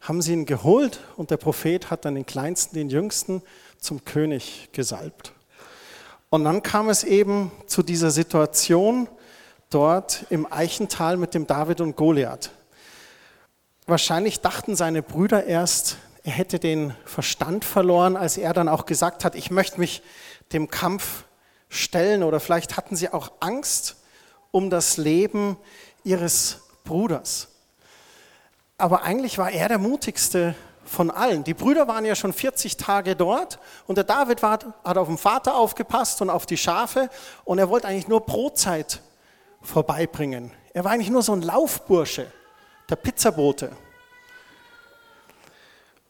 haben 0.00 0.20
sie 0.22 0.32
ihn 0.32 0.44
geholt 0.44 0.98
und 1.16 1.30
der 1.30 1.36
Prophet 1.36 1.88
hat 1.88 2.04
dann 2.04 2.16
den 2.16 2.26
Kleinsten, 2.26 2.74
den 2.74 2.90
Jüngsten 2.90 3.42
zum 3.78 4.04
König 4.04 4.70
gesalbt. 4.72 5.34
Und 6.32 6.44
dann 6.44 6.62
kam 6.62 6.88
es 6.88 7.02
eben 7.02 7.50
zu 7.66 7.82
dieser 7.82 8.12
Situation 8.12 9.08
dort 9.68 10.26
im 10.30 10.50
Eichental 10.50 11.16
mit 11.16 11.34
dem 11.34 11.48
David 11.48 11.80
und 11.80 11.96
Goliath. 11.96 12.52
Wahrscheinlich 13.86 14.40
dachten 14.40 14.76
seine 14.76 15.02
Brüder 15.02 15.44
erst, 15.44 15.96
er 16.22 16.30
hätte 16.30 16.60
den 16.60 16.94
Verstand 17.04 17.64
verloren, 17.64 18.16
als 18.16 18.36
er 18.36 18.52
dann 18.52 18.68
auch 18.68 18.86
gesagt 18.86 19.24
hat, 19.24 19.34
ich 19.34 19.50
möchte 19.50 19.80
mich 19.80 20.02
dem 20.52 20.70
Kampf 20.70 21.24
stellen 21.68 22.22
oder 22.22 22.38
vielleicht 22.38 22.76
hatten 22.76 22.94
sie 22.94 23.08
auch 23.08 23.32
Angst 23.40 23.96
um 24.52 24.70
das 24.70 24.98
Leben 24.98 25.56
ihres 26.04 26.60
Bruders. 26.84 27.48
Aber 28.78 29.02
eigentlich 29.02 29.36
war 29.38 29.50
er 29.50 29.66
der 29.66 29.78
mutigste 29.78 30.54
von 30.90 31.10
allen. 31.12 31.44
Die 31.44 31.54
Brüder 31.54 31.86
waren 31.86 32.04
ja 32.04 32.16
schon 32.16 32.32
40 32.32 32.76
Tage 32.76 33.14
dort 33.14 33.60
und 33.86 33.94
der 33.94 34.04
David 34.04 34.42
war, 34.42 34.58
hat 34.84 34.98
auf 34.98 35.06
den 35.06 35.18
Vater 35.18 35.54
aufgepasst 35.54 36.20
und 36.20 36.30
auf 36.30 36.46
die 36.46 36.56
Schafe 36.56 37.08
und 37.44 37.58
er 37.60 37.68
wollte 37.68 37.86
eigentlich 37.86 38.08
nur 38.08 38.20
Brotzeit 38.26 39.00
vorbeibringen. 39.62 40.50
Er 40.74 40.84
war 40.84 40.90
eigentlich 40.90 41.10
nur 41.10 41.22
so 41.22 41.32
ein 41.32 41.42
Laufbursche, 41.42 42.26
der 42.88 42.96
Pizzabote. 42.96 43.70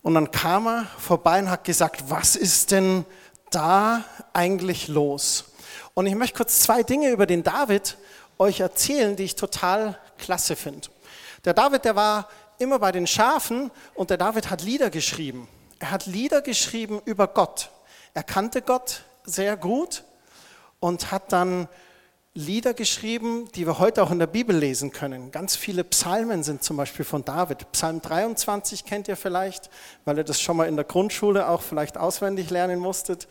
Und 0.02 0.14
dann 0.14 0.30
kam 0.30 0.66
er 0.66 0.87
vorbei 0.99 1.40
und 1.40 1.50
hat 1.50 1.64
gesagt, 1.64 2.04
was 2.08 2.34
ist 2.34 2.70
denn 2.70 3.04
da 3.50 4.02
eigentlich 4.32 4.88
los? 4.88 5.44
Und 5.92 6.06
ich 6.06 6.14
möchte 6.14 6.38
kurz 6.38 6.60
zwei 6.60 6.82
Dinge 6.82 7.10
über 7.10 7.26
den 7.26 7.42
David 7.42 7.99
euch 8.38 8.60
erzählen, 8.60 9.14
die 9.14 9.25
ich 9.25 9.37
total 9.37 9.99
klasse 10.16 10.56
finde. 10.56 10.88
Der 11.44 11.52
David, 11.52 11.84
der 11.84 11.96
war 11.96 12.28
immer 12.61 12.79
bei 12.79 12.93
den 12.93 13.07
Schafen 13.07 13.71
und 13.95 14.11
der 14.11 14.19
David 14.19 14.50
hat 14.50 14.62
Lieder 14.62 14.90
geschrieben. 14.90 15.49
Er 15.79 15.90
hat 15.90 16.07
Lieder 16.07 16.43
geschrieben 16.43 17.00
über 17.05 17.26
Gott. 17.26 17.71
Er 18.14 18.23
kannte 18.23 18.62
Gott 18.62 19.05
sehr 19.25 19.57
gut 19.57 20.05
und 20.79 21.11
hat 21.11 21.33
dann 21.33 21.69
Lieder 22.35 22.75
geschrieben, 22.75 23.49
die 23.55 23.67
wir 23.67 23.79
heute 23.79 24.02
auch 24.02 24.11
in 24.11 24.21
der 24.21 24.26
Bibel 24.26 24.57
lesen 24.57 24.93
können. 24.93 25.33
Ganz 25.33 25.57
viele 25.57 25.83
Psalmen 25.83 26.45
sind 26.45 26.62
zum 26.62 26.76
Beispiel 26.76 27.05
von 27.05 27.25
David. 27.25 27.73
Psalm 27.73 28.00
23 28.00 28.85
kennt 28.85 29.09
ihr 29.09 29.17
vielleicht, 29.17 29.69
weil 30.05 30.19
ihr 30.19 30.25
das 30.25 30.40
schon 30.40 30.57
mal 30.57 30.69
in 30.69 30.76
der 30.76 30.85
Grundschule 30.85 31.49
auch 31.49 31.62
vielleicht 31.62 31.99
auswendig 31.99 32.50
lernen 32.50 32.79
musstet, 32.79 33.26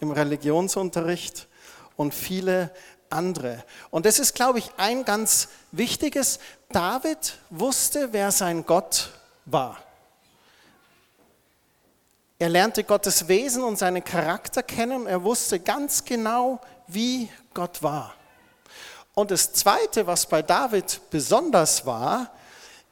im 0.00 0.12
Religionsunterricht 0.12 1.48
und 1.96 2.14
viele 2.14 2.70
andere. 3.10 3.64
Und 3.90 4.06
das 4.06 4.18
ist, 4.18 4.34
glaube 4.34 4.58
ich, 4.58 4.70
ein 4.76 5.04
ganz 5.04 5.48
wichtiges. 5.72 6.38
David 6.70 7.38
wusste, 7.50 8.12
wer 8.12 8.30
sein 8.32 8.64
Gott 8.66 9.10
war. 9.44 9.78
Er 12.38 12.48
lernte 12.48 12.84
Gottes 12.84 13.26
Wesen 13.26 13.64
und 13.64 13.78
seinen 13.78 14.04
Charakter 14.04 14.62
kennen. 14.62 15.06
Er 15.06 15.24
wusste 15.24 15.58
ganz 15.58 16.04
genau, 16.04 16.60
wie 16.86 17.28
Gott 17.52 17.82
war. 17.82 18.14
Und 19.14 19.32
das 19.32 19.52
Zweite, 19.52 20.06
was 20.06 20.26
bei 20.26 20.42
David 20.42 21.00
besonders 21.10 21.84
war, 21.84 22.30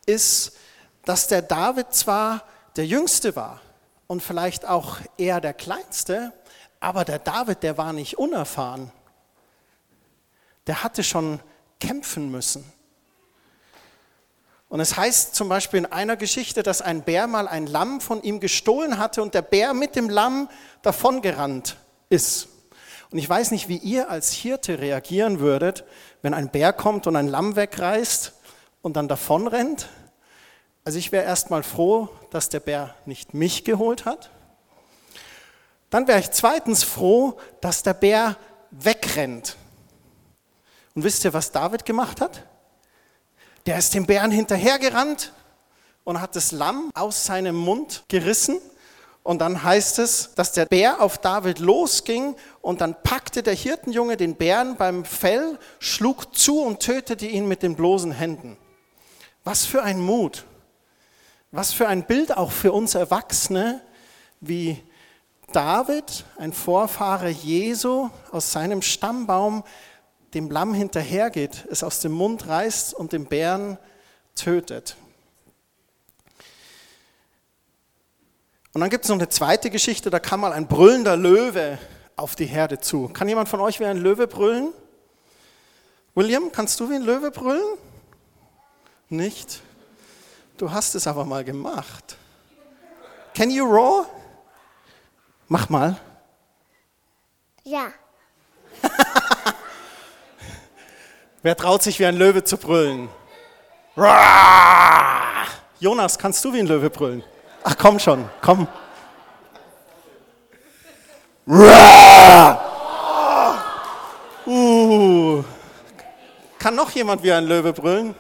ist, 0.06 0.56
dass 1.04 1.28
der 1.28 1.42
David 1.42 1.94
zwar 1.94 2.42
der 2.74 2.86
Jüngste 2.86 3.36
war 3.36 3.60
und 4.08 4.22
vielleicht 4.22 4.66
auch 4.66 4.96
eher 5.16 5.40
der 5.40 5.54
Kleinste, 5.54 6.32
aber 6.80 7.04
der 7.04 7.20
David, 7.20 7.62
der 7.62 7.78
war 7.78 7.92
nicht 7.92 8.18
unerfahren. 8.18 8.90
Der 10.66 10.82
hatte 10.82 11.02
schon 11.02 11.40
kämpfen 11.80 12.30
müssen. 12.30 12.64
Und 14.68 14.80
es 14.80 14.96
heißt 14.96 15.34
zum 15.34 15.48
Beispiel 15.48 15.78
in 15.78 15.86
einer 15.86 16.16
Geschichte, 16.16 16.62
dass 16.62 16.82
ein 16.82 17.02
Bär 17.02 17.26
mal 17.26 17.46
ein 17.46 17.66
Lamm 17.66 18.00
von 18.00 18.22
ihm 18.22 18.40
gestohlen 18.40 18.98
hatte 18.98 19.22
und 19.22 19.34
der 19.34 19.42
Bär 19.42 19.74
mit 19.74 19.94
dem 19.94 20.10
Lamm 20.10 20.48
davongerannt 20.82 21.76
ist. 22.08 22.48
Und 23.10 23.18
ich 23.18 23.28
weiß 23.28 23.52
nicht, 23.52 23.68
wie 23.68 23.76
ihr 23.76 24.10
als 24.10 24.32
Hirte 24.32 24.80
reagieren 24.80 25.38
würdet, 25.38 25.84
wenn 26.22 26.34
ein 26.34 26.50
Bär 26.50 26.72
kommt 26.72 27.06
und 27.06 27.14
ein 27.14 27.28
Lamm 27.28 27.54
wegreißt 27.54 28.32
und 28.82 28.96
dann 28.96 29.06
davonrennt. 29.06 29.88
Also 30.84 30.98
ich 30.98 31.12
wäre 31.12 31.24
erstmal 31.24 31.62
froh, 31.62 32.08
dass 32.30 32.48
der 32.48 32.60
Bär 32.60 32.94
nicht 33.06 33.34
mich 33.34 33.64
geholt 33.64 34.04
hat. 34.04 34.30
Dann 35.90 36.08
wäre 36.08 36.18
ich 36.18 36.32
zweitens 36.32 36.82
froh, 36.82 37.38
dass 37.60 37.84
der 37.84 37.94
Bär 37.94 38.36
wegrennt. 38.72 39.56
Und 40.96 41.04
wisst 41.04 41.24
ihr, 41.24 41.34
was 41.34 41.52
David 41.52 41.84
gemacht 41.84 42.20
hat? 42.20 42.42
Der 43.66 43.78
ist 43.78 43.94
dem 43.94 44.06
Bären 44.06 44.30
hinterhergerannt 44.30 45.32
und 46.04 46.20
hat 46.20 46.34
das 46.34 46.52
Lamm 46.52 46.90
aus 46.94 47.26
seinem 47.26 47.54
Mund 47.54 48.04
gerissen 48.08 48.58
und 49.22 49.40
dann 49.40 49.62
heißt 49.62 49.98
es, 49.98 50.34
dass 50.36 50.52
der 50.52 50.66
Bär 50.66 51.02
auf 51.02 51.18
David 51.18 51.58
losging 51.58 52.36
und 52.62 52.80
dann 52.80 52.94
packte 53.02 53.42
der 53.42 53.54
Hirtenjunge 53.54 54.16
den 54.16 54.36
Bären 54.36 54.76
beim 54.76 55.04
Fell, 55.04 55.58
schlug 55.80 56.34
zu 56.34 56.62
und 56.62 56.80
tötete 56.80 57.26
ihn 57.26 57.46
mit 57.46 57.62
den 57.62 57.74
bloßen 57.74 58.12
Händen. 58.12 58.56
Was 59.44 59.66
für 59.66 59.82
ein 59.82 60.00
Mut. 60.00 60.44
Was 61.50 61.72
für 61.72 61.88
ein 61.88 62.06
Bild 62.06 62.36
auch 62.36 62.52
für 62.52 62.72
uns 62.72 62.94
Erwachsene, 62.94 63.82
wie 64.40 64.82
David, 65.52 66.24
ein 66.38 66.52
Vorfahre 66.52 67.28
Jesu, 67.28 68.10
aus 68.30 68.52
seinem 68.52 68.80
Stammbaum 68.80 69.64
dem 70.34 70.50
Lamm 70.50 70.74
hinterhergeht, 70.74 71.66
es 71.70 71.82
aus 71.82 72.00
dem 72.00 72.12
Mund 72.12 72.46
reißt 72.46 72.94
und 72.94 73.12
den 73.12 73.26
Bären 73.26 73.78
tötet. 74.34 74.96
Und 78.72 78.80
dann 78.80 78.90
gibt 78.90 79.04
es 79.04 79.08
noch 79.08 79.16
eine 79.16 79.28
zweite 79.28 79.70
Geschichte, 79.70 80.10
da 80.10 80.18
kam 80.18 80.40
mal 80.40 80.52
ein 80.52 80.66
brüllender 80.66 81.16
Löwe 81.16 81.78
auf 82.16 82.36
die 82.36 82.46
Herde 82.46 82.80
zu. 82.80 83.08
Kann 83.08 83.28
jemand 83.28 83.48
von 83.48 83.60
euch 83.60 83.80
wie 83.80 83.86
ein 83.86 83.96
Löwe 83.96 84.26
brüllen? 84.26 84.72
William, 86.14 86.52
kannst 86.52 86.80
du 86.80 86.90
wie 86.90 86.94
ein 86.94 87.02
Löwe 87.02 87.30
brüllen? 87.30 87.78
Nicht? 89.08 89.60
Du 90.56 90.72
hast 90.72 90.94
es 90.94 91.06
aber 91.06 91.24
mal 91.24 91.44
gemacht. 91.44 92.16
Can 93.34 93.50
you 93.50 93.64
roar? 93.64 94.06
Mach 95.48 95.68
mal. 95.68 96.00
Ja. 97.64 97.92
Wer 101.46 101.56
traut 101.56 101.80
sich 101.80 102.00
wie 102.00 102.06
ein 102.06 102.16
Löwe 102.16 102.42
zu 102.42 102.56
brüllen? 102.56 103.08
Jonas, 105.78 106.18
kannst 106.18 106.44
du 106.44 106.52
wie 106.52 106.58
ein 106.58 106.66
Löwe 106.66 106.90
brüllen? 106.90 107.22
Ach 107.62 107.76
komm 107.78 108.00
schon, 108.00 108.28
komm. 108.40 108.66
Uh. 114.44 115.44
Kann 116.58 116.74
noch 116.74 116.90
jemand 116.90 117.22
wie 117.22 117.30
ein 117.30 117.44
Löwe 117.44 117.72
brüllen? 117.72 118.16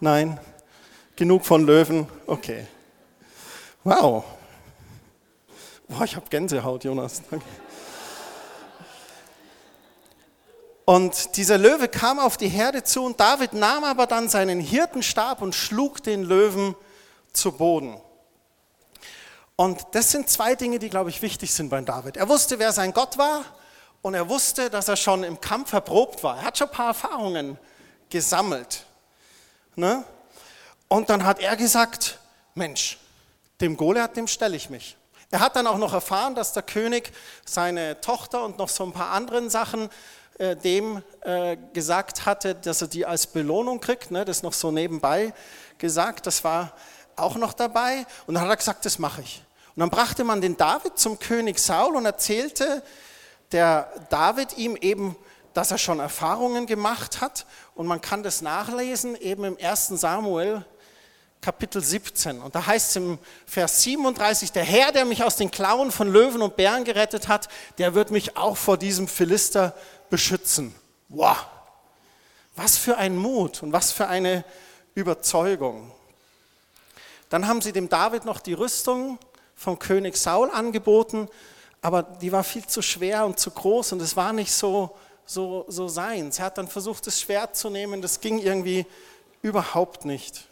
Nein? 0.00 0.40
Genug 1.14 1.44
von 1.44 1.66
Löwen? 1.66 2.08
Okay. 2.26 2.66
Wow. 3.84 4.24
Boah, 5.88 6.04
ich 6.04 6.16
habe 6.16 6.24
Gänsehaut, 6.30 6.84
Jonas. 6.84 7.20
Danke. 7.30 7.44
Und 10.84 11.36
dieser 11.36 11.58
Löwe 11.58 11.88
kam 11.88 12.18
auf 12.18 12.36
die 12.36 12.48
Herde 12.48 12.82
zu 12.82 13.04
und 13.04 13.20
David 13.20 13.52
nahm 13.52 13.84
aber 13.84 14.06
dann 14.06 14.28
seinen 14.28 14.60
Hirtenstab 14.60 15.40
und 15.40 15.54
schlug 15.54 16.02
den 16.02 16.24
Löwen 16.24 16.74
zu 17.32 17.52
Boden. 17.52 18.00
Und 19.54 19.80
das 19.92 20.10
sind 20.10 20.28
zwei 20.28 20.56
Dinge, 20.56 20.78
die, 20.78 20.88
glaube 20.88 21.10
ich, 21.10 21.22
wichtig 21.22 21.54
sind 21.54 21.68
bei 21.68 21.80
David. 21.80 22.16
Er 22.16 22.28
wusste, 22.28 22.58
wer 22.58 22.72
sein 22.72 22.92
Gott 22.92 23.16
war 23.16 23.44
und 24.00 24.14
er 24.14 24.28
wusste, 24.28 24.70
dass 24.70 24.88
er 24.88 24.96
schon 24.96 25.22
im 25.22 25.40
Kampf 25.40 25.72
erprobt 25.72 26.24
war. 26.24 26.38
Er 26.38 26.44
hat 26.44 26.58
schon 26.58 26.68
ein 26.68 26.74
paar 26.74 26.88
Erfahrungen 26.88 27.58
gesammelt. 28.10 28.84
Ne? 29.76 30.04
Und 30.88 31.08
dann 31.10 31.24
hat 31.24 31.38
er 31.38 31.56
gesagt, 31.56 32.18
Mensch, 32.54 32.98
dem 33.60 33.76
Goliath, 33.76 34.16
dem 34.16 34.26
stelle 34.26 34.56
ich 34.56 34.68
mich. 34.68 34.96
Er 35.30 35.40
hat 35.40 35.56
dann 35.56 35.66
auch 35.66 35.78
noch 35.78 35.94
erfahren, 35.94 36.34
dass 36.34 36.52
der 36.52 36.62
König 36.62 37.12
seine 37.46 38.00
Tochter 38.00 38.44
und 38.44 38.58
noch 38.58 38.68
so 38.68 38.84
ein 38.84 38.92
paar 38.92 39.12
anderen 39.12 39.48
Sachen 39.48 39.88
äh, 40.38 40.56
dem 40.56 41.02
äh, 41.20 41.56
gesagt 41.72 42.26
hatte, 42.26 42.54
dass 42.54 42.82
er 42.82 42.88
die 42.88 43.06
als 43.06 43.26
Belohnung 43.26 43.80
kriegt. 43.80 44.10
Ne? 44.10 44.24
Das 44.24 44.42
noch 44.42 44.52
so 44.52 44.70
nebenbei 44.70 45.32
gesagt. 45.78 46.26
Das 46.26 46.42
war 46.44 46.72
auch 47.16 47.36
noch 47.36 47.52
dabei. 47.52 48.06
Und 48.26 48.34
dann 48.34 48.44
hat 48.44 48.50
er 48.50 48.56
gesagt, 48.56 48.84
das 48.84 48.98
mache 48.98 49.22
ich. 49.22 49.42
Und 49.74 49.80
dann 49.80 49.90
brachte 49.90 50.24
man 50.24 50.40
den 50.40 50.56
David 50.56 50.98
zum 50.98 51.18
König 51.18 51.58
Saul 51.58 51.96
und 51.96 52.04
erzählte 52.04 52.82
der 53.52 53.92
David 54.08 54.56
ihm 54.56 54.76
eben, 54.76 55.16
dass 55.54 55.70
er 55.70 55.78
schon 55.78 56.00
Erfahrungen 56.00 56.66
gemacht 56.66 57.20
hat. 57.20 57.46
Und 57.74 57.86
man 57.86 58.00
kann 58.00 58.22
das 58.22 58.42
nachlesen 58.42 59.16
eben 59.16 59.44
im 59.44 59.58
1. 59.62 59.88
Samuel 59.88 60.64
Kapitel 61.42 61.82
17. 61.82 62.40
Und 62.40 62.54
da 62.54 62.64
heißt 62.66 62.90
es 62.90 62.96
im 62.96 63.18
Vers 63.46 63.82
37, 63.82 64.52
der 64.52 64.62
Herr, 64.62 64.92
der 64.92 65.04
mich 65.04 65.24
aus 65.24 65.36
den 65.36 65.50
Klauen 65.50 65.90
von 65.90 66.10
Löwen 66.10 66.40
und 66.40 66.56
Bären 66.56 66.84
gerettet 66.84 67.26
hat, 67.26 67.48
der 67.78 67.94
wird 67.94 68.12
mich 68.12 68.36
auch 68.36 68.56
vor 68.56 68.76
diesem 68.78 69.08
Philister 69.08 69.74
beschützen. 70.12 70.74
Wow, 71.08 71.38
was 72.54 72.76
für 72.76 72.98
ein 72.98 73.16
Mut 73.16 73.62
und 73.62 73.72
was 73.72 73.92
für 73.92 74.08
eine 74.08 74.44
Überzeugung. 74.94 75.90
Dann 77.30 77.48
haben 77.48 77.62
sie 77.62 77.72
dem 77.72 77.88
David 77.88 78.26
noch 78.26 78.40
die 78.40 78.52
Rüstung 78.52 79.18
vom 79.56 79.78
König 79.78 80.18
Saul 80.18 80.50
angeboten, 80.50 81.30
aber 81.80 82.02
die 82.02 82.30
war 82.30 82.44
viel 82.44 82.66
zu 82.66 82.82
schwer 82.82 83.24
und 83.24 83.38
zu 83.38 83.52
groß 83.52 83.92
und 83.92 84.02
es 84.02 84.14
war 84.14 84.34
nicht 84.34 84.52
so, 84.52 84.94
so, 85.24 85.64
so 85.68 85.88
seins. 85.88 86.38
Er 86.38 86.44
hat 86.44 86.58
dann 86.58 86.68
versucht, 86.68 87.06
das 87.06 87.18
Schwert 87.18 87.56
zu 87.56 87.70
nehmen, 87.70 88.02
das 88.02 88.20
ging 88.20 88.38
irgendwie 88.38 88.84
überhaupt 89.40 90.04
nicht. 90.04 90.46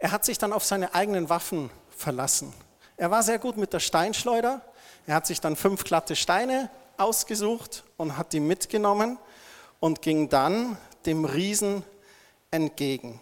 Er 0.00 0.10
hat 0.10 0.24
sich 0.24 0.38
dann 0.38 0.52
auf 0.52 0.64
seine 0.64 0.92
eigenen 0.92 1.28
Waffen 1.28 1.70
verlassen. 1.96 2.52
Er 2.96 3.12
war 3.12 3.22
sehr 3.22 3.38
gut 3.38 3.56
mit 3.56 3.72
der 3.72 3.80
Steinschleuder. 3.80 4.60
Er 5.08 5.14
hat 5.14 5.26
sich 5.26 5.40
dann 5.40 5.56
fünf 5.56 5.84
glatte 5.84 6.14
Steine 6.14 6.68
ausgesucht 6.98 7.82
und 7.96 8.18
hat 8.18 8.34
die 8.34 8.40
mitgenommen 8.40 9.16
und 9.80 10.02
ging 10.02 10.28
dann 10.28 10.76
dem 11.06 11.24
Riesen 11.24 11.82
entgegen. 12.50 13.18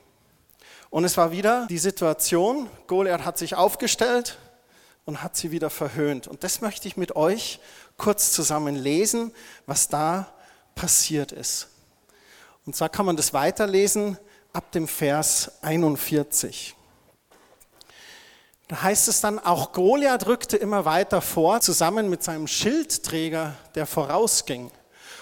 Und 0.90 1.05
es 1.05 1.16
war 1.16 1.31
wieder 1.31 1.69
die 1.71 1.78
Situation, 1.78 2.69
Goliath 2.88 3.25
hat 3.25 3.38
sich 3.38 3.55
aufgestellt 3.55 4.37
und 5.05 5.23
hat 5.23 5.37
sie 5.37 5.52
wieder 5.52 5.71
verhöhnt. 5.71 6.26
Und 6.26 6.43
das 6.43 6.61
möchte 6.61 6.88
ich 6.88 6.97
mit 6.97 7.14
euch 7.14 7.61
kurz 7.97 8.33
zusammen 8.33 8.75
lesen, 8.75 9.31
was 9.66 9.87
da 9.87 10.35
passiert 10.75 11.31
ist. 11.31 11.69
Und 12.66 12.75
zwar 12.75 12.88
kann 12.88 13.07
man 13.07 13.16
das 13.16 13.33
weiterlesen 13.33 14.19
ab 14.52 14.73
dem 14.73 14.88
Vers 14.88 15.52
41. 15.62 16.75
Da 18.68 18.82
heißt 18.82 19.06
es 19.06 19.20
dann, 19.20 19.38
auch 19.38 19.73
Goliath 19.73 20.26
rückte 20.26 20.56
immer 20.56 20.85
weiter 20.85 21.20
vor, 21.20 21.61
zusammen 21.61 22.11
mit 22.11 22.25
seinem 22.25 22.49
Schildträger, 22.49 23.54
der 23.76 23.87
vorausging. 23.87 24.73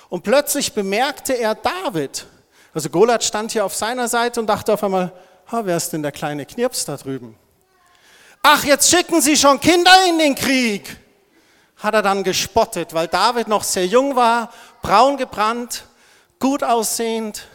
Und 0.09 0.23
plötzlich 0.23 0.73
bemerkte 0.73 1.35
er 1.35 1.55
David. 1.55 2.27
Also 2.73 2.89
Goliath 2.89 3.23
stand 3.23 3.53
hier 3.53 3.65
auf 3.65 3.75
seiner 3.75 4.09
Seite 4.09 4.41
und 4.41 4.47
dachte 4.47 4.73
auf 4.73 4.83
einmal, 4.83 5.13
ha, 5.53 5.61
wer 5.65 5.77
ist 5.77 5.93
denn 5.93 6.03
der 6.03 6.13
kleine 6.13 6.47
Knirps 6.47 6.87
da 6.87 6.97
drüben? 6.97 7.37
Ach, 8.43 8.65
jetzt 8.65 8.91
schicken 8.91 9.21
sie 9.21 9.37
schon 9.37 9.61
Kinder 9.61 9.93
in 10.09 10.19
den 10.19 10.35
Krieg. 10.35 10.97
Hat 11.77 11.95
er 11.95 12.03
dann 12.03 12.25
gespottet, 12.25 12.95
weil 12.95 13.09
David 13.09 13.49
noch 13.49 13.63
sehr 13.63 13.87
jung 13.87 14.17
war, 14.17 14.53
braun 14.81 15.19
gebrannt, 15.19 15.85
gut 16.39 16.63
aussehend. 16.63 17.47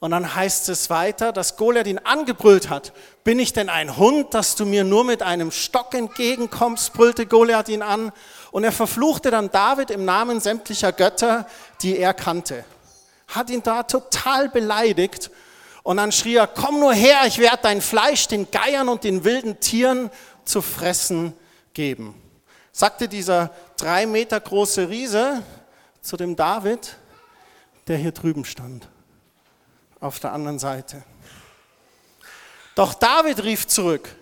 Und 0.00 0.12
dann 0.12 0.34
heißt 0.34 0.70
es 0.70 0.88
weiter, 0.88 1.30
dass 1.30 1.56
Goliath 1.56 1.86
ihn 1.86 1.98
angebrüllt 1.98 2.70
hat. 2.70 2.94
Bin 3.22 3.38
ich 3.38 3.52
denn 3.52 3.68
ein 3.68 3.98
Hund, 3.98 4.32
dass 4.32 4.56
du 4.56 4.64
mir 4.64 4.82
nur 4.82 5.04
mit 5.04 5.22
einem 5.22 5.50
Stock 5.50 5.92
entgegenkommst, 5.92 6.94
brüllte 6.94 7.26
Goliath 7.26 7.68
ihn 7.68 7.82
an. 7.82 8.10
Und 8.50 8.64
er 8.64 8.72
verfluchte 8.72 9.30
dann 9.30 9.50
David 9.50 9.90
im 9.90 10.06
Namen 10.06 10.40
sämtlicher 10.40 10.92
Götter, 10.92 11.46
die 11.82 11.98
er 11.98 12.14
kannte. 12.14 12.64
Hat 13.28 13.50
ihn 13.50 13.62
da 13.62 13.82
total 13.82 14.48
beleidigt. 14.48 15.30
Und 15.82 15.98
dann 15.98 16.12
schrie 16.12 16.36
er, 16.36 16.46
komm 16.46 16.80
nur 16.80 16.94
her, 16.94 17.18
ich 17.26 17.36
werde 17.36 17.58
dein 17.62 17.82
Fleisch 17.82 18.26
den 18.26 18.50
Geiern 18.50 18.88
und 18.88 19.04
den 19.04 19.24
wilden 19.24 19.60
Tieren 19.60 20.10
zu 20.44 20.62
fressen 20.62 21.34
geben. 21.74 22.14
Sagte 22.72 23.06
dieser 23.06 23.50
drei 23.76 24.06
Meter 24.06 24.40
große 24.40 24.88
Riese 24.88 25.42
zu 26.00 26.16
dem 26.16 26.36
David, 26.36 26.96
der 27.86 27.98
hier 27.98 28.12
drüben 28.12 28.46
stand 28.46 28.88
auf 30.00 30.18
der 30.20 30.32
anderen 30.32 30.58
Seite. 30.58 31.02
Doch 32.74 32.94
David 32.94 33.42
rief 33.44 33.66
zurück, 33.66 34.14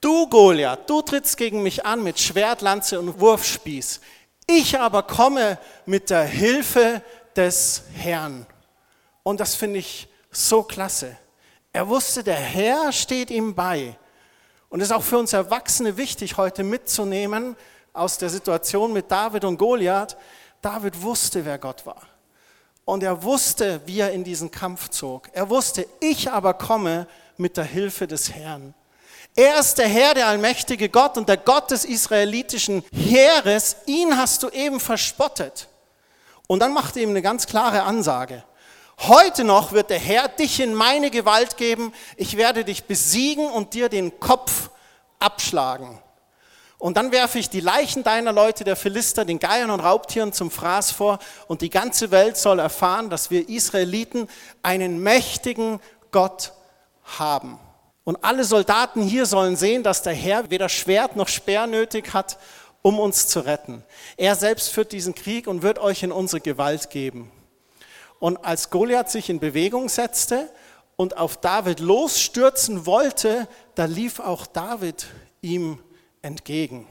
du 0.00 0.28
Goliath, 0.28 0.88
du 0.88 1.02
trittst 1.02 1.36
gegen 1.36 1.62
mich 1.62 1.84
an 1.84 2.02
mit 2.02 2.18
Schwert, 2.18 2.62
Lanze 2.62 2.98
und 2.98 3.20
Wurfspieß. 3.20 4.00
Ich 4.46 4.78
aber 4.78 5.02
komme 5.02 5.58
mit 5.86 6.10
der 6.10 6.24
Hilfe 6.24 7.02
des 7.36 7.84
Herrn. 7.94 8.46
Und 9.22 9.40
das 9.40 9.54
finde 9.54 9.78
ich 9.78 10.08
so 10.30 10.62
klasse. 10.62 11.16
Er 11.72 11.88
wusste, 11.88 12.22
der 12.22 12.36
Herr 12.36 12.92
steht 12.92 13.30
ihm 13.30 13.54
bei. 13.54 13.96
Und 14.68 14.80
es 14.80 14.88
ist 14.88 14.92
auch 14.92 15.02
für 15.02 15.18
uns 15.18 15.32
Erwachsene 15.32 15.96
wichtig, 15.96 16.36
heute 16.36 16.62
mitzunehmen 16.62 17.56
aus 17.92 18.18
der 18.18 18.28
Situation 18.28 18.92
mit 18.92 19.10
David 19.10 19.44
und 19.44 19.56
Goliath. 19.56 20.16
David 20.60 21.00
wusste, 21.00 21.44
wer 21.44 21.58
Gott 21.58 21.84
war. 21.86 22.02
Und 22.84 23.02
er 23.02 23.22
wusste, 23.22 23.80
wie 23.86 24.00
er 24.00 24.12
in 24.12 24.24
diesen 24.24 24.50
Kampf 24.50 24.90
zog. 24.90 25.28
Er 25.32 25.48
wusste, 25.48 25.86
ich 26.00 26.30
aber 26.30 26.54
komme 26.54 27.06
mit 27.36 27.56
der 27.56 27.64
Hilfe 27.64 28.06
des 28.06 28.32
Herrn. 28.32 28.74
Er 29.36 29.58
ist 29.58 29.78
der 29.78 29.88
Herr, 29.88 30.14
der 30.14 30.28
allmächtige 30.28 30.88
Gott 30.88 31.16
und 31.16 31.28
der 31.28 31.38
Gott 31.38 31.70
des 31.70 31.84
israelitischen 31.84 32.84
Heeres. 32.92 33.76
Ihn 33.86 34.16
hast 34.16 34.42
du 34.42 34.48
eben 34.50 34.78
verspottet. 34.78 35.68
Und 36.46 36.60
dann 36.60 36.72
macht 36.74 36.96
er 36.96 37.02
ihm 37.02 37.10
eine 37.10 37.22
ganz 37.22 37.46
klare 37.46 37.82
Ansage. 37.82 38.44
Heute 38.98 39.42
noch 39.42 39.72
wird 39.72 39.90
der 39.90 39.98
Herr 39.98 40.28
dich 40.28 40.60
in 40.60 40.74
meine 40.74 41.10
Gewalt 41.10 41.56
geben. 41.56 41.92
Ich 42.16 42.36
werde 42.36 42.64
dich 42.64 42.84
besiegen 42.84 43.50
und 43.50 43.74
dir 43.74 43.88
den 43.88 44.20
Kopf 44.20 44.70
abschlagen. 45.18 45.98
Und 46.84 46.98
dann 46.98 47.12
werfe 47.12 47.38
ich 47.38 47.48
die 47.48 47.60
Leichen 47.60 48.02
deiner 48.02 48.30
Leute, 48.30 48.62
der 48.62 48.76
Philister, 48.76 49.24
den 49.24 49.38
Geiern 49.38 49.70
und 49.70 49.80
Raubtieren 49.80 50.34
zum 50.34 50.50
Fraß 50.50 50.90
vor. 50.90 51.18
Und 51.46 51.62
die 51.62 51.70
ganze 51.70 52.10
Welt 52.10 52.36
soll 52.36 52.58
erfahren, 52.58 53.08
dass 53.08 53.30
wir 53.30 53.48
Israeliten 53.48 54.28
einen 54.62 55.02
mächtigen 55.02 55.80
Gott 56.10 56.52
haben. 57.04 57.58
Und 58.04 58.22
alle 58.22 58.44
Soldaten 58.44 59.00
hier 59.00 59.24
sollen 59.24 59.56
sehen, 59.56 59.82
dass 59.82 60.02
der 60.02 60.12
Herr 60.12 60.50
weder 60.50 60.68
Schwert 60.68 61.16
noch 61.16 61.28
Speer 61.28 61.66
nötig 61.66 62.12
hat, 62.12 62.36
um 62.82 63.00
uns 63.00 63.28
zu 63.28 63.40
retten. 63.40 63.82
Er 64.18 64.36
selbst 64.36 64.68
führt 64.68 64.92
diesen 64.92 65.14
Krieg 65.14 65.46
und 65.46 65.62
wird 65.62 65.78
euch 65.78 66.02
in 66.02 66.12
unsere 66.12 66.42
Gewalt 66.42 66.90
geben. 66.90 67.32
Und 68.18 68.44
als 68.44 68.68
Goliath 68.68 69.10
sich 69.10 69.30
in 69.30 69.40
Bewegung 69.40 69.88
setzte 69.88 70.50
und 70.96 71.16
auf 71.16 71.38
David 71.38 71.80
losstürzen 71.80 72.84
wollte, 72.84 73.48
da 73.74 73.86
lief 73.86 74.20
auch 74.20 74.46
David 74.46 75.06
ihm 75.40 75.78
entgegen. 76.24 76.86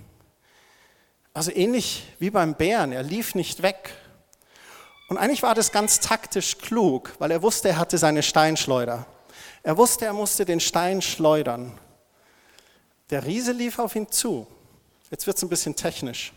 Also 1.33 1.51
ähnlich 1.51 2.03
wie 2.19 2.29
beim 2.29 2.55
Bären, 2.55 2.91
er 2.91 3.03
lief 3.03 3.35
nicht 3.35 3.61
weg. 3.63 3.95
Und 5.09 5.17
eigentlich 5.17 5.43
war 5.43 5.55
das 5.55 5.71
ganz 5.71 5.99
taktisch 5.99 6.59
klug, 6.59 7.13
weil 7.19 7.31
er 7.31 7.41
wusste, 7.41 7.69
er 7.69 7.77
hatte 7.77 7.97
seine 7.97 8.23
Steinschleuder. 8.23 9.05
Er 9.63 9.77
wusste, 9.77 10.05
er 10.05 10.13
musste 10.13 10.45
den 10.45 10.59
Stein 10.59 11.01
schleudern. 11.01 11.77
Der 13.09 13.25
Riese 13.25 13.51
lief 13.51 13.79
auf 13.79 13.95
ihn 13.95 14.09
zu. 14.11 14.47
Jetzt 15.09 15.27
wird 15.27 15.37
es 15.37 15.43
ein 15.43 15.49
bisschen 15.49 15.75
technisch. 15.75 16.33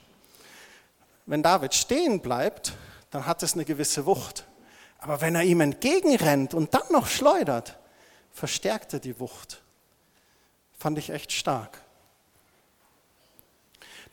Wenn 1.27 1.43
David 1.43 1.75
stehen 1.75 2.21
bleibt, 2.21 2.73
dann 3.11 3.27
hat 3.27 3.43
es 3.43 3.55
eine 3.55 3.65
gewisse 3.65 4.07
Wucht. 4.07 4.45
Aber 4.99 5.21
wenn 5.21 5.35
er 5.35 5.43
ihm 5.43 5.61
entgegenrennt 5.61 6.55
und 6.55 6.73
dann 6.73 6.91
noch 6.91 7.07
schleudert, 7.07 7.79
verstärkt 8.33 8.93
er 8.95 9.01
die 9.01 9.19
Wucht. 9.21 9.63
Fand 10.79 10.99
ich 10.99 11.11
echt 11.11 11.33
stark. 11.33 11.81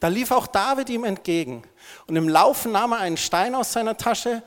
Da 0.03 0.09
lief 0.09 0.31
auch 0.31 0.47
David 0.47 0.89
ihm 0.89 1.05
entgegen. 1.05 1.63
Und 2.07 2.17
im 2.17 2.27
Laufen 2.27 2.73
nahm 2.73 2.91
er 2.91 2.97
einen 2.97 3.15
Stein 3.15 3.55
aus 3.55 3.71
seiner 3.71 3.95
Tasche, 3.95 4.43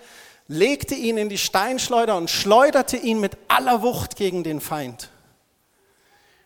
legte 0.49 0.95
ihn 0.95 1.17
in 1.17 1.31
die 1.31 1.39
Steinschleuder 1.39 2.15
und 2.15 2.29
schleuderte 2.29 2.99
ihn 2.99 3.21
mit 3.21 3.39
aller 3.49 3.81
Wucht 3.81 4.17
gegen 4.17 4.45
den 4.45 4.61
Feind. 4.61 5.09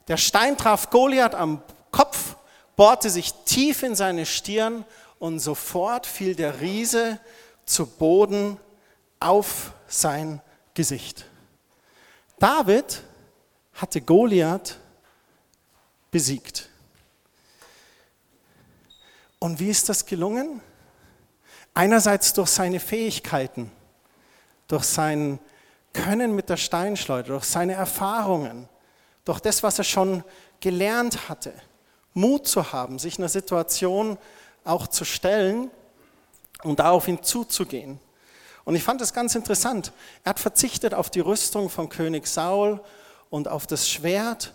Der 0.07 0.17
Stein 0.17 0.57
traf 0.57 0.91
Goliath 0.91 1.35
am 1.35 1.61
Kopf, 1.91 2.37
bohrte 2.77 3.11
sich 3.11 3.35
tief 3.47 3.83
in 3.83 3.97
seine 3.97 4.27
Stirn 4.27 4.85
und 5.19 5.41
sofort 5.41 6.07
fiel 6.07 6.37
der 6.37 6.61
Riese 6.61 7.19
zu 7.67 7.87
Boden 7.87 8.59
auf 9.19 9.73
sein 9.89 10.41
Gesicht. 10.73 11.25
David 12.39 13.03
hatte 13.75 14.03
Goliath 14.03 14.79
besiegt. 16.13 16.70
Und 19.41 19.59
wie 19.59 19.71
ist 19.71 19.89
das 19.89 20.07
gelungen? 20.07 20.61
Einerseits 21.75 22.35
durch 22.35 22.51
seine 22.51 22.79
Fähigkeiten, 22.79 23.73
durch 24.69 24.85
sein 24.85 25.41
Können 25.95 26.37
mit 26.37 26.49
der 26.51 26.59
Steinschleuder, 26.59 27.29
durch 27.29 27.45
seine 27.45 27.73
Erfahrungen, 27.73 28.69
durch 29.25 29.41
das, 29.41 29.63
was 29.63 29.79
er 29.79 29.85
schon 29.85 30.23
gelernt 30.61 31.29
hatte. 31.29 31.53
Mut 32.13 32.47
zu 32.47 32.73
haben, 32.73 32.99
sich 32.99 33.19
einer 33.19 33.29
Situation 33.31 34.19
auch 34.65 34.87
zu 34.87 35.05
stellen 35.05 35.71
und 36.63 36.79
da 36.79 36.91
auf 36.91 37.09
ihn 37.09 37.23
zuzugehen. 37.23 37.99
Und 38.65 38.75
ich 38.75 38.83
fand 38.83 39.01
es 39.01 39.15
ganz 39.15 39.35
interessant. 39.35 39.93
Er 40.23 40.31
hat 40.31 40.41
verzichtet 40.41 40.93
auf 40.93 41.09
die 41.09 41.21
Rüstung 41.21 41.71
von 41.71 41.89
König 41.89 42.27
Saul 42.27 42.81
und 43.31 43.49
auf 43.49 43.67
das 43.67 43.89
Schwert. 43.89 44.53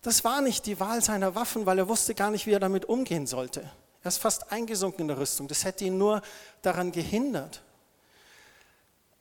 Das 0.00 0.22
war 0.22 0.42
nicht 0.42 0.66
die 0.66 0.78
Wahl 0.78 1.02
seiner 1.02 1.34
Waffen, 1.34 1.66
weil 1.66 1.78
er 1.78 1.88
wusste 1.88 2.14
gar 2.14 2.30
nicht, 2.30 2.46
wie 2.46 2.52
er 2.52 2.60
damit 2.60 2.84
umgehen 2.84 3.26
sollte. 3.26 3.68
Er 4.02 4.08
ist 4.08 4.18
fast 4.18 4.52
eingesunken 4.52 5.02
in 5.02 5.08
der 5.08 5.18
Rüstung. 5.18 5.48
Das 5.48 5.64
hätte 5.64 5.84
ihn 5.84 5.98
nur 5.98 6.22
daran 6.62 6.92
gehindert. 6.92 7.62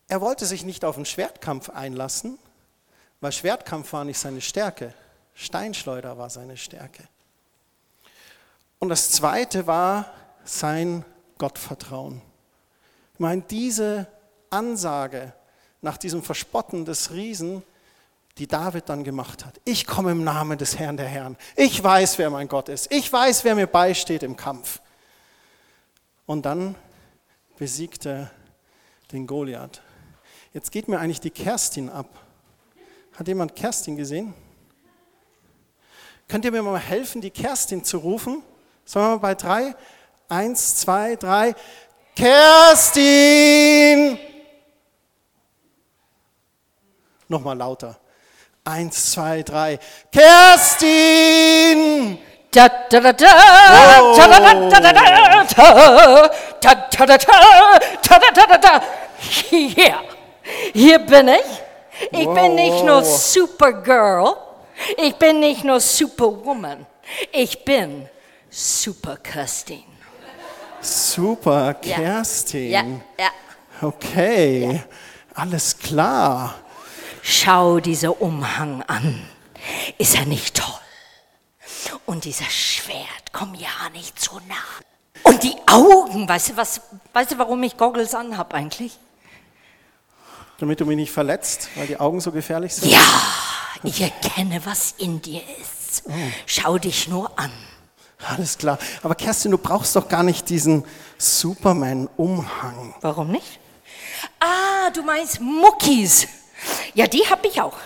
Er 0.07 0.21
wollte 0.21 0.45
sich 0.45 0.63
nicht 0.63 0.85
auf 0.85 0.95
einen 0.95 1.05
Schwertkampf 1.05 1.69
einlassen, 1.69 2.39
weil 3.19 3.31
Schwertkampf 3.31 3.91
war 3.93 4.05
nicht 4.05 4.19
seine 4.19 4.41
Stärke. 4.41 4.93
Steinschleuder 5.33 6.17
war 6.17 6.29
seine 6.29 6.57
Stärke. 6.57 7.03
Und 8.79 8.89
das 8.89 9.11
Zweite 9.11 9.67
war 9.67 10.11
sein 10.45 11.03
Gottvertrauen. 11.37 12.21
Ich 13.13 13.19
meine, 13.19 13.41
diese 13.41 14.07
Ansage 14.49 15.33
nach 15.81 15.97
diesem 15.97 16.23
Verspotten 16.23 16.85
des 16.85 17.11
Riesen, 17.11 17.63
die 18.37 18.47
David 18.47 18.89
dann 18.89 19.03
gemacht 19.03 19.45
hat. 19.45 19.59
Ich 19.65 19.87
komme 19.87 20.11
im 20.11 20.23
Namen 20.23 20.57
des 20.57 20.77
Herrn 20.77 20.97
der 20.97 21.07
Herren. 21.07 21.37
Ich 21.55 21.83
weiß, 21.83 22.17
wer 22.17 22.29
mein 22.29 22.47
Gott 22.47 22.69
ist. 22.69 22.91
Ich 22.91 23.11
weiß, 23.11 23.43
wer 23.43 23.55
mir 23.55 23.67
beisteht 23.67 24.23
im 24.23 24.35
Kampf. 24.35 24.81
Und 26.25 26.45
dann 26.45 26.75
besiegt 27.57 28.05
er 28.05 28.31
den 29.11 29.25
Goliath. 29.25 29.81
Jetzt 30.53 30.71
geht 30.71 30.87
mir 30.87 30.99
eigentlich 30.99 31.21
die 31.21 31.31
Kerstin 31.31 31.89
ab. 31.89 32.07
Hat 33.15 33.27
jemand 33.27 33.55
Kerstin 33.55 33.95
gesehen? 33.95 34.33
Könnt 36.27 36.45
ihr 36.45 36.51
mir 36.51 36.61
mal 36.61 36.77
helfen, 36.77 37.21
die 37.21 37.31
Kerstin 37.31 37.83
zu 37.83 37.97
rufen? 37.97 38.43
Sollen 38.85 39.05
wir 39.05 39.09
mal 39.11 39.17
bei 39.17 39.35
drei? 39.35 39.75
Eins, 40.29 40.75
zwei, 40.75 41.15
drei. 41.15 41.55
Kerstin! 42.15 44.19
Nochmal 47.27 47.57
lauter. 47.57 47.99
Eins, 48.67 49.13
zwei, 49.13 49.43
drei. 49.43 49.79
Kerstin! 50.11 52.17
Hier, 59.49 59.95
hier 60.73 60.99
bin 60.99 61.29
ich. 61.29 61.45
Ich 62.11 62.27
bin 62.27 62.55
nicht 62.55 62.83
nur 62.83 63.05
Supergirl, 63.05 64.35
ich 64.97 65.15
bin 65.15 65.39
nicht 65.39 65.63
nur 65.63 65.79
Superwoman, 65.79 66.85
ich 67.31 67.63
bin 67.63 68.09
Super 68.49 69.15
Kerstin. 69.15 69.85
Super 70.81 71.73
Kerstin. 71.75 72.69
Ja, 72.69 72.83
ja. 73.17 73.29
Okay, 73.81 74.83
alles 75.33 75.77
klar. 75.77 76.55
Schau 77.29 77.81
dieser 77.81 78.21
Umhang 78.21 78.83
an. 78.83 79.21
Ist 79.97 80.15
er 80.15 80.25
nicht 80.25 80.55
toll? 80.55 80.79
Und 82.05 82.23
dieser 82.23 82.49
Schwert, 82.49 83.33
komm 83.33 83.53
ja 83.53 83.89
nicht 83.91 84.17
so 84.17 84.39
nah. 84.47 84.55
Und 85.23 85.43
die 85.43 85.53
Augen, 85.65 86.29
weißt 86.29 86.51
du, 86.51 86.57
was, 86.57 86.79
weißt 87.11 87.33
du, 87.33 87.37
warum 87.37 87.61
ich 87.63 87.75
Goggles 87.75 88.15
anhab 88.15 88.53
eigentlich? 88.53 88.97
Damit 90.59 90.79
du 90.79 90.85
mich 90.85 90.95
nicht 90.95 91.11
verletzt, 91.11 91.67
weil 91.75 91.87
die 91.87 91.99
Augen 91.99 92.21
so 92.21 92.31
gefährlich 92.31 92.75
sind? 92.75 92.93
Ja, 92.93 93.03
ich 93.83 93.99
erkenne, 93.99 94.65
was 94.65 94.93
in 94.97 95.21
dir 95.21 95.41
ist. 95.59 96.03
Schau 96.45 96.77
dich 96.77 97.09
nur 97.09 97.37
an. 97.37 97.51
Alles 98.25 98.57
klar. 98.57 98.79
Aber 99.03 99.15
Kerstin, 99.15 99.51
du 99.51 99.57
brauchst 99.57 99.97
doch 99.97 100.07
gar 100.07 100.23
nicht 100.23 100.49
diesen 100.49 100.85
Superman-Umhang. 101.17 102.95
Warum 103.01 103.31
nicht? 103.31 103.59
Ah, 104.39 104.89
du 104.91 105.03
meinst 105.03 105.41
Muckis. 105.41 106.25
Ja, 106.93 107.07
die 107.07 107.23
hab 107.29 107.45
ich 107.45 107.61
auch. 107.61 107.77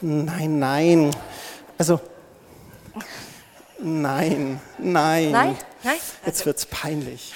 Nein, 0.00 0.58
nein. 0.58 1.16
Also, 1.78 2.00
nein, 3.78 4.60
nein. 4.78 5.30
Nein? 5.30 5.58
Nein? 5.82 5.98
Jetzt 6.24 6.46
wird's 6.46 6.66
peinlich. 6.66 7.34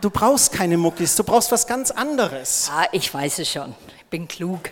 Du 0.00 0.10
brauchst 0.10 0.52
keine 0.52 0.76
Muckis, 0.76 1.14
du 1.14 1.22
brauchst 1.22 1.52
was 1.52 1.66
ganz 1.66 1.90
anderes. 1.90 2.70
Ah, 2.72 2.86
ich 2.92 3.12
weiß 3.12 3.38
es 3.38 3.50
schon. 3.50 3.74
Ich 3.98 4.06
bin 4.06 4.26
klug. 4.26 4.70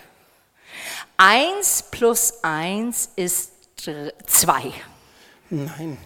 Eins 1.17 1.85
plus 1.91 2.35
eins 2.43 3.11
ist 3.15 3.53
zwei. 4.27 4.73
Nein. 5.51 5.99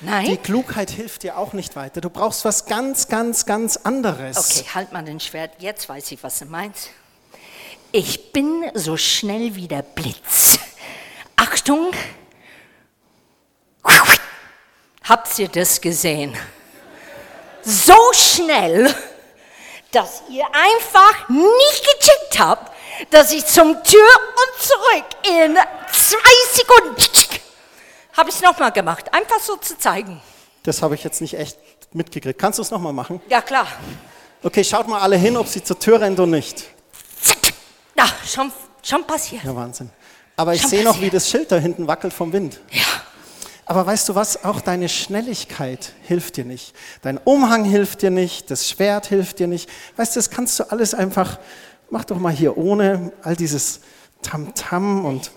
Die 0.00 0.06
Nein? 0.06 0.42
Klugheit 0.42 0.90
hilft 0.90 1.22
dir 1.22 1.38
auch 1.38 1.52
nicht 1.52 1.76
weiter. 1.76 2.00
Du 2.00 2.10
brauchst 2.10 2.44
was 2.44 2.66
ganz, 2.66 3.06
ganz, 3.08 3.46
ganz 3.46 3.76
anderes. 3.76 4.36
Okay, 4.36 4.68
halt 4.74 4.92
mal 4.92 5.04
den 5.04 5.20
Schwert. 5.20 5.52
Jetzt 5.58 5.88
weiß 5.88 6.10
ich, 6.12 6.22
was 6.22 6.40
du 6.40 6.46
meinst. 6.46 6.90
Ich 7.92 8.32
bin 8.32 8.70
so 8.74 8.96
schnell 8.96 9.54
wie 9.54 9.68
der 9.68 9.82
Blitz. 9.82 10.58
Achtung! 11.36 11.92
Habt 15.04 15.38
ihr 15.38 15.48
das 15.48 15.80
gesehen? 15.80 16.34
So 17.62 17.94
schnell, 18.12 18.94
dass 19.90 20.22
ihr 20.30 20.44
einfach 20.46 21.28
nicht 21.28 21.84
gecheckt 21.84 22.38
habt, 22.38 22.72
dass 23.10 23.32
ich 23.32 23.44
zum 23.44 23.74
Tür 23.84 24.00
und 24.00 24.62
zurück 24.62 25.04
in 25.24 25.56
zwei 25.92 26.32
Sekunden 26.52 27.02
habe 28.16 28.30
ich 28.30 28.36
es 28.36 28.42
nochmal 28.42 28.72
gemacht. 28.72 29.12
Einfach 29.12 29.40
so 29.40 29.56
zu 29.56 29.76
zeigen. 29.78 30.20
Das 30.62 30.82
habe 30.82 30.94
ich 30.94 31.04
jetzt 31.04 31.20
nicht 31.20 31.34
echt 31.34 31.58
mitgekriegt. 31.92 32.38
Kannst 32.38 32.58
du 32.58 32.62
es 32.62 32.70
nochmal 32.70 32.92
machen? 32.92 33.20
Ja, 33.28 33.40
klar. 33.40 33.66
Okay, 34.42 34.64
schaut 34.64 34.86
mal 34.88 35.00
alle 35.00 35.16
hin, 35.16 35.36
ob 35.36 35.48
sie 35.48 35.62
zur 35.62 35.78
Tür 35.78 36.00
rennt 36.00 36.18
oder 36.18 36.26
nicht. 36.26 36.64
Na, 37.94 38.06
schon, 38.26 38.52
schon 38.82 39.06
passiert. 39.06 39.44
Ja, 39.44 39.54
Wahnsinn. 39.54 39.90
Aber 40.36 40.54
ich 40.54 40.66
sehe 40.66 40.82
noch, 40.82 41.00
wie 41.00 41.10
das 41.10 41.28
Schild 41.28 41.52
da 41.52 41.56
hinten 41.56 41.86
wackelt 41.86 42.12
vom 42.12 42.32
Wind. 42.32 42.60
Ja. 42.70 42.82
Aber 43.66 43.86
weißt 43.86 44.08
du 44.08 44.14
was? 44.14 44.44
Auch 44.44 44.60
deine 44.60 44.88
Schnelligkeit 44.88 45.92
hilft 46.02 46.36
dir 46.36 46.44
nicht. 46.44 46.74
Dein 47.02 47.18
Umhang 47.18 47.64
hilft 47.64 48.02
dir 48.02 48.10
nicht. 48.10 48.50
Das 48.50 48.68
Schwert 48.68 49.06
hilft 49.06 49.38
dir 49.38 49.46
nicht. 49.46 49.68
Weißt 49.96 50.16
du, 50.16 50.18
das 50.18 50.30
kannst 50.30 50.58
du 50.58 50.70
alles 50.70 50.94
einfach, 50.94 51.38
mach 51.90 52.04
doch 52.04 52.18
mal 52.18 52.32
hier 52.32 52.56
ohne 52.58 53.12
all 53.22 53.36
dieses 53.36 53.80
Tamtam 54.22 55.04
und 55.04 55.30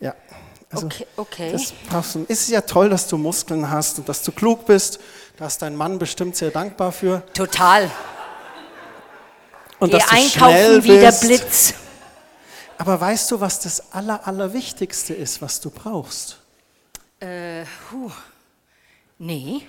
ja. 0.00 0.14
Also, 0.70 0.86
Okay, 0.86 1.06
okay. 1.16 1.52
Das 1.52 1.72
brauchst 1.88 2.14
du. 2.16 2.24
Ist 2.28 2.48
ja 2.48 2.60
toll, 2.60 2.88
dass 2.88 3.06
du 3.06 3.16
Muskeln 3.16 3.70
hast 3.70 3.98
und 3.98 4.08
dass 4.08 4.22
du 4.22 4.32
klug 4.32 4.66
bist. 4.66 4.98
Da 5.36 5.46
ist 5.46 5.62
dein 5.62 5.76
Mann 5.76 5.98
bestimmt 5.98 6.36
sehr 6.36 6.50
dankbar 6.50 6.92
für. 6.92 7.22
Total. 7.32 7.90
Und 9.78 9.90
Geh 9.90 9.98
dass 9.98 10.08
du 10.08 10.16
schnell 10.16 10.24
einkaufen 10.24 10.84
wie 10.84 10.98
der 10.98 11.06
bist. 11.08 11.20
Blitz. 11.22 11.74
Aber 12.84 13.00
weißt 13.00 13.30
du, 13.30 13.40
was 13.40 13.60
das 13.60 13.94
Aller, 13.94 14.26
Allerwichtigste 14.26 15.14
ist, 15.14 15.40
was 15.40 15.58
du 15.58 15.70
brauchst? 15.70 16.38
Äh, 17.18 17.64
puh. 17.88 18.10
Nee. 19.16 19.66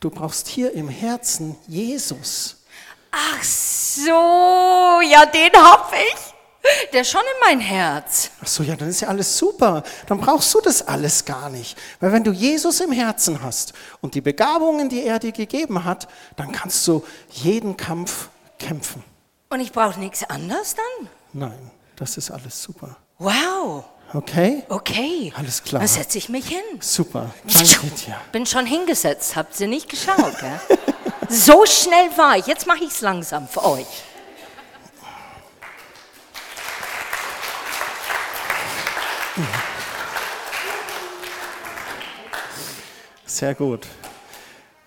Du 0.00 0.10
brauchst 0.10 0.48
hier 0.48 0.72
im 0.72 0.88
Herzen 0.88 1.54
Jesus. 1.68 2.64
Ach 3.12 3.44
so, 3.44 4.10
ja, 4.10 5.26
den 5.26 5.52
hab 5.54 5.92
ich. 5.92 6.90
Der 6.92 7.02
ist 7.02 7.10
schon 7.10 7.20
in 7.20 7.40
mein 7.48 7.60
Herz. 7.60 8.32
Ach 8.42 8.48
so, 8.48 8.64
ja, 8.64 8.74
dann 8.74 8.88
ist 8.88 9.00
ja 9.00 9.06
alles 9.06 9.38
super. 9.38 9.84
Dann 10.08 10.18
brauchst 10.18 10.52
du 10.52 10.60
das 10.60 10.82
alles 10.88 11.24
gar 11.24 11.50
nicht. 11.50 11.78
Weil 12.00 12.10
wenn 12.10 12.24
du 12.24 12.32
Jesus 12.32 12.80
im 12.80 12.90
Herzen 12.90 13.44
hast 13.44 13.74
und 14.00 14.16
die 14.16 14.20
Begabungen, 14.20 14.88
die 14.88 15.04
er 15.04 15.20
dir 15.20 15.30
gegeben 15.30 15.84
hat, 15.84 16.08
dann 16.34 16.50
kannst 16.50 16.84
du 16.88 17.04
jeden 17.30 17.76
Kampf 17.76 18.28
kämpfen. 18.58 19.04
Und 19.50 19.60
ich 19.60 19.70
brauche 19.70 20.00
nichts 20.00 20.28
anderes 20.28 20.74
dann? 20.74 21.08
Nein, 21.32 21.70
das 21.96 22.16
ist 22.16 22.30
alles 22.30 22.62
super. 22.62 22.96
Wow. 23.18 23.84
Okay? 24.12 24.62
Okay. 24.68 25.32
Alles 25.36 25.62
klar. 25.62 25.80
Dann 25.80 25.88
setze 25.88 26.18
ich 26.18 26.28
mich 26.28 26.46
hin. 26.46 26.62
Super. 26.80 27.34
Danke 27.52 27.86
dir. 27.88 28.16
Bin 28.32 28.46
schon 28.46 28.66
hingesetzt, 28.66 29.34
habt 29.36 29.58
ihr 29.60 29.66
nicht 29.66 29.88
geschaut, 29.88 30.38
gell? 30.38 30.78
so 31.28 31.66
schnell 31.66 32.16
war 32.16 32.36
ich. 32.36 32.46
Jetzt 32.46 32.66
mache 32.66 32.84
ich 32.84 32.90
es 32.90 33.00
langsam 33.00 33.48
für 33.48 33.64
euch. 33.64 33.86
Sehr 43.26 43.54
gut. 43.54 43.86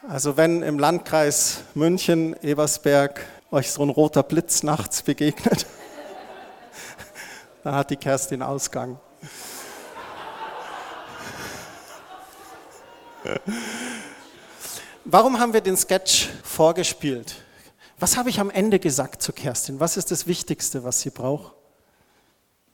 Also 0.07 0.37
wenn 0.37 0.63
im 0.63 0.79
Landkreis 0.79 1.61
München, 1.75 2.35
Ebersberg 2.41 3.23
euch 3.51 3.71
so 3.71 3.83
ein 3.83 3.89
roter 3.89 4.23
Blitz 4.23 4.63
nachts 4.63 5.03
begegnet, 5.03 5.67
dann 7.69 7.77
hat 7.77 7.91
die 7.91 7.97
Kerstin 7.97 8.41
Ausgang. 8.41 8.99
Warum 15.05 15.39
haben 15.39 15.53
wir 15.53 15.61
den 15.61 15.77
Sketch 15.77 16.29
vorgespielt? 16.43 17.35
Was 17.99 18.17
habe 18.17 18.31
ich 18.31 18.39
am 18.39 18.49
Ende 18.49 18.79
gesagt 18.79 19.21
zu 19.21 19.33
Kerstin? 19.33 19.79
Was 19.79 19.97
ist 19.97 20.09
das 20.09 20.25
Wichtigste, 20.25 20.83
was 20.83 21.01
sie 21.01 21.11
braucht? 21.11 21.53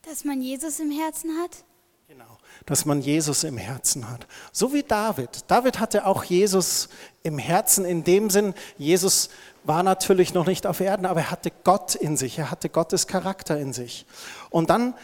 Dass 0.00 0.24
man 0.24 0.40
Jesus 0.40 0.80
im 0.80 0.90
Herzen 0.90 1.42
hat. 1.42 1.50
Genau, 2.08 2.38
dass 2.64 2.86
man 2.86 3.02
Jesus 3.02 3.44
im 3.44 3.58
Herzen 3.58 4.08
hat. 4.08 4.26
So 4.50 4.72
wie 4.72 4.82
David. 4.82 5.44
David 5.48 5.78
hatte 5.78 6.06
auch 6.06 6.24
Jesus 6.24 6.88
im 7.22 7.36
Herzen 7.36 7.84
in 7.84 8.02
dem 8.02 8.30
Sinn, 8.30 8.54
Jesus 8.78 9.28
war 9.66 9.82
natürlich 9.82 10.32
noch 10.32 10.46
nicht 10.46 10.66
auf 10.66 10.80
Erden, 10.80 11.06
aber 11.06 11.20
er 11.20 11.30
hatte 11.30 11.50
Gott 11.64 11.94
in 11.94 12.16
sich, 12.16 12.38
er 12.38 12.50
hatte 12.50 12.68
Gottes 12.68 13.06
Charakter 13.06 13.58
in 13.58 13.72
sich. 13.72 14.06
Und 14.50 14.70
dann 14.70 14.94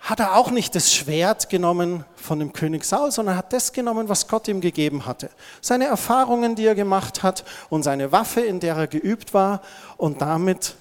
hat 0.00 0.20
er 0.20 0.36
auch 0.36 0.50
nicht 0.50 0.74
das 0.74 0.92
Schwert 0.92 1.48
genommen 1.50 2.04
von 2.16 2.38
dem 2.38 2.52
König 2.52 2.84
Saul, 2.84 3.10
sondern 3.10 3.36
hat 3.36 3.52
das 3.52 3.72
genommen, 3.72 4.08
was 4.08 4.28
Gott 4.28 4.46
ihm 4.48 4.60
gegeben 4.60 5.06
hatte. 5.06 5.30
Seine 5.60 5.86
Erfahrungen, 5.86 6.54
die 6.54 6.66
er 6.66 6.74
gemacht 6.74 7.22
hat 7.22 7.44
und 7.68 7.82
seine 7.82 8.12
Waffe, 8.12 8.40
in 8.40 8.60
der 8.60 8.76
er 8.76 8.86
geübt 8.86 9.34
war. 9.34 9.60
Und 9.96 10.20
damit 10.20 10.76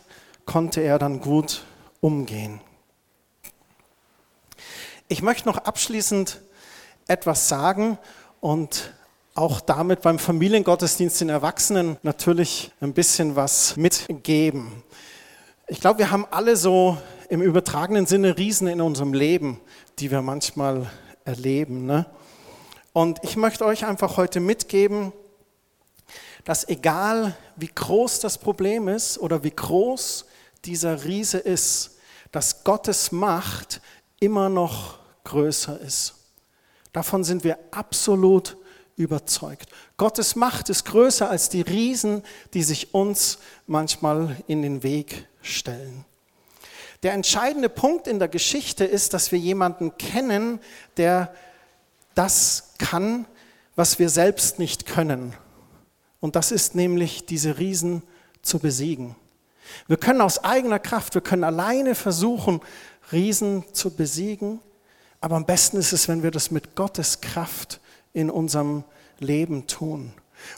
konnte 0.46 0.82
er 0.82 1.00
dann 1.00 1.20
gut 1.20 1.64
umgehen. 2.00 2.62
Ich 5.08 5.22
möchte 5.22 5.48
noch 5.48 5.58
abschließend 5.58 6.42
etwas 7.08 7.48
sagen 7.48 7.98
und 8.40 8.94
auch 9.38 9.62
damit 9.62 10.02
beim 10.02 10.18
Familiengottesdienst 10.18 11.22
den 11.22 11.30
Erwachsenen 11.30 11.98
natürlich 12.02 12.72
ein 12.82 12.94
bisschen 12.94 13.36
was 13.36 13.78
mitgeben. 13.78 14.84
Ich 15.68 15.80
glaube, 15.80 16.00
wir 16.00 16.10
haben 16.10 16.26
alle 16.32 16.56
so 16.56 16.98
im 17.30 17.44
übertragenen 17.44 18.08
Sinne 18.08 18.36
Riesen 18.36 18.68
in 18.68 18.82
unserem 18.82 19.14
Leben, 19.14 19.60
die 20.00 20.10
wir 20.10 20.24
manchmal 20.24 20.90
erleben. 21.24 21.86
Ne? 21.86 22.08
Und 22.94 23.20
ich 23.22 23.38
möchte 23.38 23.64
euch 23.66 23.86
einfach 23.86 24.18
heute 24.18 24.40
mitgeben, 24.40 25.14
dass 26.44 26.68
egal 26.68 27.36
wie 27.58 27.70
groß 27.74 28.22
das 28.22 28.40
Problem 28.40 28.88
ist 28.88 29.20
oder 29.20 29.44
wie 29.44 29.52
groß 29.52 30.26
dieser 30.66 31.04
Riese 31.04 31.38
ist, 31.38 32.00
dass 32.32 32.64
Gottes 32.64 33.12
Macht 33.12 33.82
immer 34.20 34.50
noch 34.50 34.98
größer 35.26 35.80
ist. 35.80 36.16
Davon 36.92 37.24
sind 37.24 37.44
wir 37.44 37.60
absolut 37.70 38.58
überzeugt. 38.98 39.70
Gottes 39.96 40.36
Macht 40.36 40.70
ist 40.70 40.84
größer 40.86 41.30
als 41.30 41.48
die 41.50 41.62
Riesen, 41.62 42.24
die 42.54 42.64
sich 42.64 42.94
uns 42.94 43.38
manchmal 43.68 44.36
in 44.48 44.62
den 44.62 44.84
Weg 44.84 45.28
stellen. 45.42 46.04
Der 47.04 47.14
entscheidende 47.14 47.70
Punkt 47.70 48.08
in 48.08 48.20
der 48.20 48.28
Geschichte 48.28 48.84
ist, 48.84 49.14
dass 49.14 49.32
wir 49.32 49.40
jemanden 49.40 49.98
kennen, 49.98 50.60
der 50.98 51.34
das 52.16 52.74
kann, 52.80 53.28
was 53.76 54.00
wir 54.00 54.10
selbst 54.10 54.58
nicht 54.58 54.88
können. 54.88 55.34
Und 56.20 56.36
das 56.36 56.52
ist 56.52 56.74
nämlich 56.74 57.28
diese 57.28 57.60
Riesen 57.60 58.02
zu 58.42 58.58
besiegen. 58.58 59.16
Wir 59.88 59.98
können 59.98 60.22
aus 60.22 60.44
eigener 60.44 60.80
Kraft, 60.80 61.14
wir 61.14 61.22
können 61.22 61.44
alleine 61.44 61.94
versuchen, 61.94 62.62
Riesen 63.12 63.64
zu 63.74 63.92
besiegen. 63.92 64.60
Aber 65.22 65.36
am 65.36 65.46
besten 65.46 65.78
ist 65.78 65.94
es, 65.94 66.08
wenn 66.08 66.24
wir 66.24 66.32
das 66.32 66.50
mit 66.50 66.76
Gottes 66.76 67.22
Kraft 67.22 67.80
in 68.18 68.32
unserem 68.32 68.84
Leben 69.20 69.68
tun. 69.68 70.12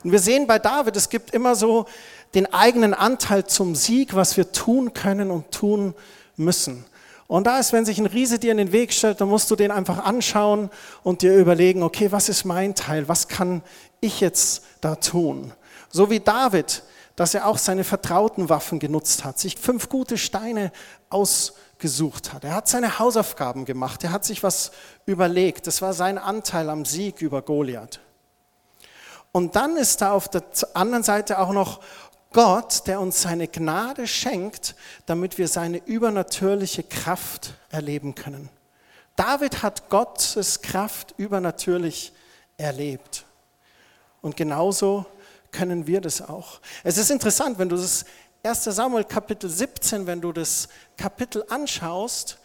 Und 0.03 0.11
wir 0.11 0.19
sehen 0.19 0.47
bei 0.47 0.59
David, 0.59 0.95
es 0.95 1.09
gibt 1.09 1.31
immer 1.31 1.55
so 1.55 1.85
den 2.33 2.53
eigenen 2.53 2.93
Anteil 2.93 3.45
zum 3.47 3.75
Sieg, 3.75 4.15
was 4.15 4.37
wir 4.37 4.51
tun 4.51 4.93
können 4.93 5.29
und 5.29 5.51
tun 5.51 5.93
müssen. 6.37 6.85
Und 7.27 7.47
da 7.47 7.59
ist, 7.59 7.73
wenn 7.73 7.85
sich 7.85 7.99
ein 7.99 8.05
Riese 8.05 8.39
dir 8.39 8.51
in 8.51 8.57
den 8.57 8.71
Weg 8.71 8.93
stellt, 8.93 9.19
dann 9.19 9.27
musst 9.27 9.51
du 9.51 9.55
den 9.55 9.71
einfach 9.71 10.05
anschauen 10.05 10.69
und 11.03 11.21
dir 11.21 11.35
überlegen, 11.35 11.83
okay, 11.83 12.11
was 12.11 12.29
ist 12.29 12.45
mein 12.45 12.75
Teil? 12.75 13.07
Was 13.07 13.27
kann 13.27 13.61
ich 13.99 14.21
jetzt 14.21 14.63
da 14.81 14.95
tun? 14.95 15.53
So 15.89 16.09
wie 16.09 16.21
David, 16.21 16.81
dass 17.19 17.33
er 17.33 17.47
auch 17.47 17.57
seine 17.57 17.83
vertrauten 17.83 18.47
Waffen 18.47 18.79
genutzt 18.79 19.25
hat, 19.25 19.37
sich 19.37 19.57
fünf 19.57 19.89
gute 19.89 20.17
Steine 20.17 20.71
ausgesucht 21.09 22.31
hat. 22.31 22.45
Er 22.45 22.53
hat 22.53 22.69
seine 22.69 22.97
Hausaufgaben 22.97 23.65
gemacht, 23.65 24.05
er 24.05 24.13
hat 24.13 24.23
sich 24.23 24.41
was 24.41 24.71
überlegt. 25.05 25.67
Das 25.67 25.81
war 25.81 25.91
sein 25.91 26.17
Anteil 26.17 26.69
am 26.69 26.85
Sieg 26.85 27.21
über 27.21 27.41
Goliath. 27.41 27.99
Und 29.33 29.57
dann 29.57 29.75
ist 29.75 29.99
da 29.99 30.13
auf 30.13 30.29
der 30.29 30.43
anderen 30.73 31.03
Seite 31.03 31.39
auch 31.39 31.51
noch 31.51 31.81
Gott, 32.31 32.87
der 32.87 33.01
uns 33.01 33.21
seine 33.21 33.49
Gnade 33.49 34.07
schenkt, 34.07 34.75
damit 35.05 35.37
wir 35.37 35.49
seine 35.49 35.79
übernatürliche 35.79 36.83
Kraft 36.83 37.53
erleben 37.69 38.15
können. 38.15 38.47
David 39.17 39.61
hat 39.61 39.89
Gottes 39.89 40.61
Kraft 40.61 41.15
übernatürlich 41.17 42.13
erlebt. 42.55 43.25
Und 44.21 44.37
genauso 44.37 45.05
können 45.51 45.87
wir 45.87 46.01
das 46.01 46.21
auch. 46.21 46.59
Es 46.83 46.97
ist 46.97 47.11
interessant, 47.11 47.59
wenn 47.59 47.69
du 47.69 47.75
das 47.75 48.05
1 48.43 48.63
Samuel 48.63 49.03
Kapitel 49.03 49.49
17, 49.49 50.07
wenn 50.07 50.21
du 50.21 50.31
das 50.31 50.69
Kapitel 50.95 51.43
anschaust, 51.49 52.37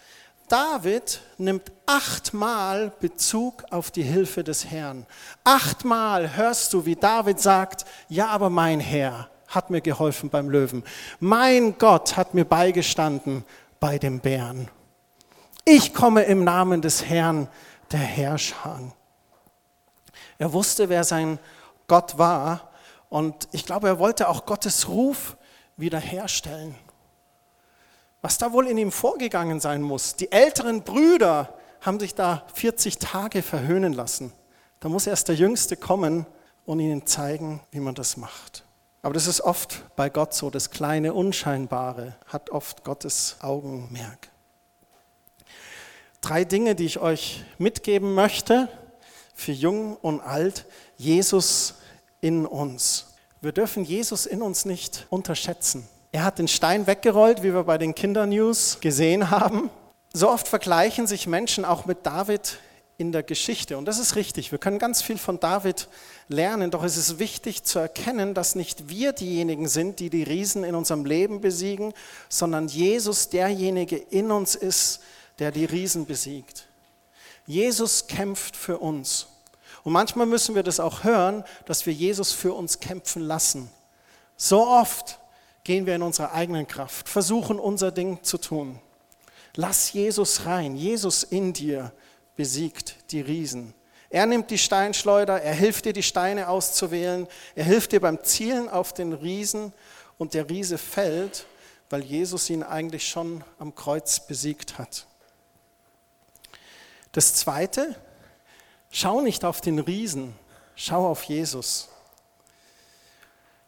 David 0.49 1.21
nimmt 1.39 1.73
achtmal 1.87 2.93
Bezug 3.01 3.65
auf 3.71 3.91
die 3.91 4.03
Hilfe 4.03 4.45
des 4.45 4.67
Herrn. 4.67 5.07
Achtmal 5.43 6.37
hörst 6.37 6.73
du, 6.73 6.85
wie 6.85 6.97
David 6.97 7.41
sagt, 7.41 7.87
ja, 8.09 8.29
aber 8.29 8.51
mein 8.51 8.81
Herr, 8.81 9.31
hat 9.49 9.71
mir 9.71 9.81
geholfen 9.81 10.31
beim 10.31 10.51
Löwen. 10.51 10.83
Mein 11.21 11.79
Gott 11.79 12.17
hat 12.17 12.35
mir 12.35 12.45
beigestanden 12.45 13.45
bei 13.81 13.99
dem 13.99 14.21
Bären. 14.21 14.69
Ich 15.65 15.95
komme 15.95 16.25
im 16.25 16.45
Namen 16.45 16.83
des 16.83 17.05
Herrn 17.07 17.49
der 17.93 18.01
Herrscher. 18.01 18.81
Er 20.39 20.53
wusste, 20.53 20.89
wer 20.89 21.05
sein 21.05 21.39
Gott 21.87 22.19
war 22.19 22.71
und 23.09 23.49
ich 23.53 23.65
glaube, 23.65 23.89
er 23.89 23.99
wollte 23.99 24.29
auch 24.29 24.47
Gottes 24.47 24.89
Ruf 24.89 25.37
wiederherstellen. 25.77 26.75
Was 28.23 28.39
da 28.39 28.53
wohl 28.53 28.67
in 28.69 28.79
ihm 28.79 28.91
vorgegangen 28.93 29.61
sein 29.61 29.83
muss. 29.83 30.17
Die 30.17 30.33
älteren 30.33 30.83
Brüder 30.83 31.55
haben 31.83 32.01
sich 32.01 32.15
da 32.15 32.45
40 32.55 32.99
Tage 32.99 33.43
verhöhnen 33.43 33.93
lassen. 33.93 34.33
Da 34.81 34.89
muss 34.89 35.07
erst 35.07 35.29
der 35.29 35.35
Jüngste 35.35 35.77
kommen 35.77 36.27
und 36.65 36.81
ihnen 36.81 37.07
zeigen, 37.07 37.61
wie 37.71 37.81
man 37.81 37.95
das 37.95 38.17
macht. 38.17 38.65
Aber 39.03 39.13
das 39.13 39.27
ist 39.27 39.43
oft 39.43 39.85
bei 39.97 40.09
Gott 40.09 40.33
so, 40.33 40.49
das 40.49 40.71
kleine 40.71 41.13
Unscheinbare 41.13 42.17
hat 42.27 42.49
oft 42.49 42.85
Gottes 42.85 43.37
Augenmerk. 43.41 44.31
Drei 46.23 46.45
Dinge, 46.45 46.75
die 46.75 46.87
ich 46.87 47.01
euch 47.01 47.45
mitgeben 47.59 48.15
möchte, 48.15 48.69
für 49.35 49.53
jung 49.53 49.97
und 49.97 50.23
alt, 50.23 50.65
Jesus 50.97 51.75
in 52.25 52.47
uns. 52.47 53.09
Wir 53.43 53.53
dürfen 53.53 53.85
Jesus 53.85 54.25
in 54.25 54.41
uns 54.41 54.65
nicht 54.65 55.07
unterschätzen. 55.11 55.87
Er 56.11 56.25
hat 56.25 56.39
den 56.39 56.49
Stein 56.49 56.87
weggerollt, 56.87 57.43
wie 57.43 57.53
wir 57.53 57.65
bei 57.65 57.77
den 57.77 57.95
Kindernews 57.95 58.79
gesehen 58.81 59.31
haben. 59.31 59.69
So 60.15 60.31
oft 60.31 60.49
vergleichen 60.49 61.07
sich 61.07 61.27
Menschen 61.27 61.67
auch 61.67 61.85
mit 61.85 62.07
David 62.07 62.59
in 62.97 63.13
der 63.13 63.23
Geschichte. 63.23 63.77
Und 63.77 63.85
das 63.85 63.99
ist 63.99 64.17
richtig. 64.17 64.53
Wir 64.53 64.59
können 64.59 64.79
ganz 64.79 65.03
viel 65.03 65.19
von 65.19 65.39
David 65.39 65.89
lernen. 66.29 66.71
Doch 66.71 66.83
es 66.83 66.97
ist 66.97 67.19
wichtig 67.19 67.65
zu 67.65 67.79
erkennen, 67.79 68.33
dass 68.33 68.55
nicht 68.55 68.89
wir 68.89 69.13
diejenigen 69.13 69.69
sind, 69.69 70.01
die 70.01 70.09
die 70.09 70.23
Riesen 70.23 70.65
in 70.65 70.75
unserem 70.75 71.05
Leben 71.05 71.43
besiegen, 71.43 71.93
sondern 72.31 72.69
Jesus 72.69 73.29
derjenige 73.29 73.97
in 73.97 74.31
uns 74.31 74.55
ist, 74.55 75.01
der 75.39 75.51
die 75.51 75.67
Riesen 75.67 76.07
besiegt. 76.07 76.69
Jesus 77.47 78.07
kämpft 78.07 78.57
für 78.57 78.79
uns. 78.79 79.27
Und 79.83 79.93
manchmal 79.93 80.27
müssen 80.27 80.55
wir 80.55 80.63
das 80.63 80.81
auch 80.81 81.05
hören, 81.05 81.45
dass 81.67 81.87
wir 81.87 81.93
Jesus 81.93 82.33
für 82.33 82.53
uns 82.53 82.81
kämpfen 82.81 83.23
lassen. 83.23 83.71
So 84.37 84.67
oft 84.67 85.19
gehen 85.65 85.87
wir 85.87 85.95
in 85.95 86.03
unserer 86.03 86.33
eigenen 86.33 86.67
Kraft, 86.67 87.09
versuchen 87.09 87.59
unser 87.59 87.91
Ding 87.91 88.23
zu 88.23 88.39
tun. 88.39 88.79
Lass 89.57 89.93
Jesus 89.93 90.47
rein, 90.47 90.77
Jesus 90.77 91.23
in 91.23 91.53
dir 91.53 91.93
besiegt 92.37 92.97
die 93.11 93.21
Riesen. 93.21 93.75
Er 94.11 94.27
nimmt 94.27 94.51
die 94.51 94.59
Steinschleuder, 94.59 95.41
er 95.43 95.55
hilft 95.55 95.87
dir, 95.87 95.93
die 95.93 96.03
Steine 96.03 96.49
auszuwählen, 96.49 97.27
er 97.55 97.65
hilft 97.65 97.93
dir 97.93 98.01
beim 98.01 98.23
Zielen 98.23 98.69
auf 98.69 98.93
den 98.93 99.13
Riesen 99.13 99.73
und 100.19 100.35
der 100.35 100.49
Riese 100.49 100.79
fällt, 100.79 101.47
weil 101.91 102.03
Jesus 102.03 102.51
ihn 102.51 102.63
eigentlich 102.63 103.09
schon 103.09 103.43
am 103.59 103.75
Kreuz 103.75 104.21
besiegt 104.21 104.79
hat. 104.79 105.07
Das 107.13 107.35
Zweite, 107.35 107.95
schau 108.95 109.21
nicht 109.21 109.45
auf 109.45 109.61
den 109.61 109.81
Riesen, 109.81 110.35
schau 110.77 111.11
auf 111.11 111.25
Jesus. 111.25 111.89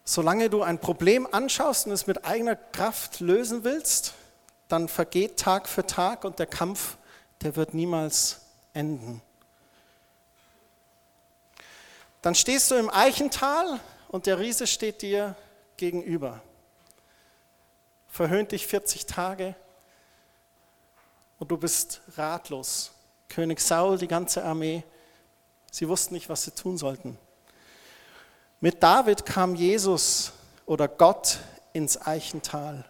Solange 0.04 0.48
du 0.48 0.62
ein 0.62 0.78
Problem 0.78 1.26
anschaust 1.30 1.86
und 1.86 1.92
es 1.92 2.06
mit 2.06 2.24
eigener 2.24 2.54
Kraft 2.54 3.18
lösen 3.18 3.64
willst, 3.64 4.14
dann 4.68 4.88
vergeht 4.88 5.36
Tag 5.36 5.68
für 5.68 5.84
Tag 5.84 6.24
und 6.24 6.38
der 6.38 6.46
Kampf, 6.46 6.96
der 7.42 7.56
wird 7.56 7.74
niemals 7.74 8.40
enden. 8.72 9.20
Dann 12.22 12.36
stehst 12.36 12.70
du 12.70 12.76
im 12.76 12.88
Eichental 12.88 13.80
und 14.08 14.26
der 14.26 14.38
Riese 14.38 14.68
steht 14.68 15.02
dir 15.02 15.34
gegenüber. 15.76 16.40
Verhöhnt 18.08 18.52
dich 18.52 18.66
40 18.66 19.06
Tage 19.06 19.56
und 21.40 21.50
du 21.50 21.56
bist 21.56 22.00
ratlos. 22.16 22.92
König 23.28 23.60
Saul, 23.60 23.98
die 23.98 24.08
ganze 24.08 24.44
Armee, 24.44 24.84
sie 25.76 25.88
wussten 25.88 26.14
nicht, 26.14 26.30
was 26.30 26.44
sie 26.44 26.52
tun 26.52 26.78
sollten. 26.78 27.18
Mit 28.60 28.82
David 28.82 29.26
kam 29.26 29.54
Jesus 29.54 30.32
oder 30.64 30.88
Gott 30.88 31.38
ins 31.74 32.06
Eichental. 32.06 32.86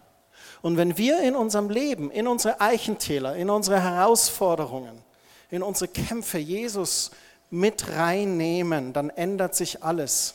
Und 0.63 0.77
wenn 0.77 0.97
wir 0.97 1.21
in 1.21 1.35
unserem 1.35 1.69
Leben, 1.69 2.13
in 2.13 2.29
unsere 2.29 2.61
Eichentäler, 2.61 3.35
in 3.35 3.51
unsere 3.51 3.83
Herausforderungen, 3.83 5.03
in 5.51 5.65
unsere 5.65 5.89
Kämpfe 5.89 6.39
Jesus 6.39 7.11
mit 7.51 7.89
reinnehmen, 7.89 8.93
dann 8.93 9.11
ändert 9.11 9.57
sich 9.57 9.83
alles. 9.83 10.35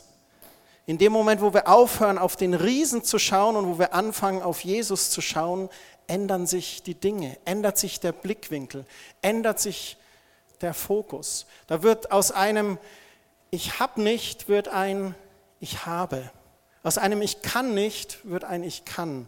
In 0.85 0.97
dem 0.97 1.13
Moment, 1.13 1.41
wo 1.41 1.53
wir 1.53 1.69
aufhören, 1.69 2.17
auf 2.17 2.35
den 2.35 2.53
Riesen 2.53 3.03
zu 3.03 3.17
schauen 3.17 3.55
und 3.55 3.67
wo 3.67 3.79
wir 3.79 3.93
anfangen, 3.93 4.41
auf 4.41 4.65
Jesus 4.65 5.09
zu 5.09 5.21
schauen, 5.21 5.69
ändern 6.07 6.47
sich 6.47 6.83
die 6.83 6.95
Dinge, 6.95 7.37
ändert 7.45 7.77
sich 7.77 8.01
der 8.01 8.11
Blickwinkel, 8.11 8.85
ändert 9.21 9.59
sich 9.61 9.97
der 10.61 10.73
Fokus. 10.73 11.45
Da 11.67 11.83
wird 11.83 12.11
aus 12.11 12.31
einem 12.31 12.77
Ich 13.49 13.79
habe 13.79 14.01
nicht, 14.01 14.47
wird 14.47 14.67
ein 14.67 15.15
Ich 15.59 15.85
habe. 15.85 16.31
Aus 16.83 16.97
einem 16.97 17.21
Ich 17.21 17.41
kann 17.41 17.73
nicht, 17.73 18.25
wird 18.25 18.43
ein 18.43 18.63
Ich 18.63 18.85
kann. 18.85 19.27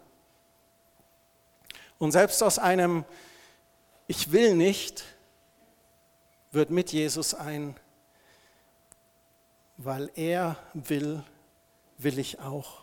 Und 1.98 2.12
selbst 2.12 2.42
aus 2.44 2.60
einem 2.60 3.06
Ich 4.08 4.32
will 4.32 4.56
nicht, 4.56 5.04
wird 6.52 6.70
mit 6.70 6.92
Jesus 6.92 7.34
ein, 7.34 7.76
weil 9.78 10.12
er 10.16 10.58
will, 10.74 11.24
will 11.98 12.20
ich 12.20 12.40
auch. 12.40 12.83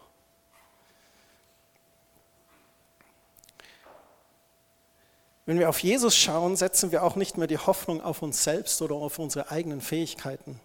Wenn 5.50 5.58
wir 5.58 5.68
auf 5.68 5.80
Jesus 5.80 6.16
schauen, 6.16 6.54
setzen 6.54 6.92
wir 6.92 7.02
auch 7.02 7.16
nicht 7.16 7.36
mehr 7.36 7.48
die 7.48 7.58
Hoffnung 7.58 8.00
auf 8.00 8.22
uns 8.22 8.44
selbst 8.44 8.80
oder 8.82 8.94
auf 8.94 9.18
unsere 9.18 9.50
eigenen 9.50 9.80
Fähigkeiten, 9.80 10.60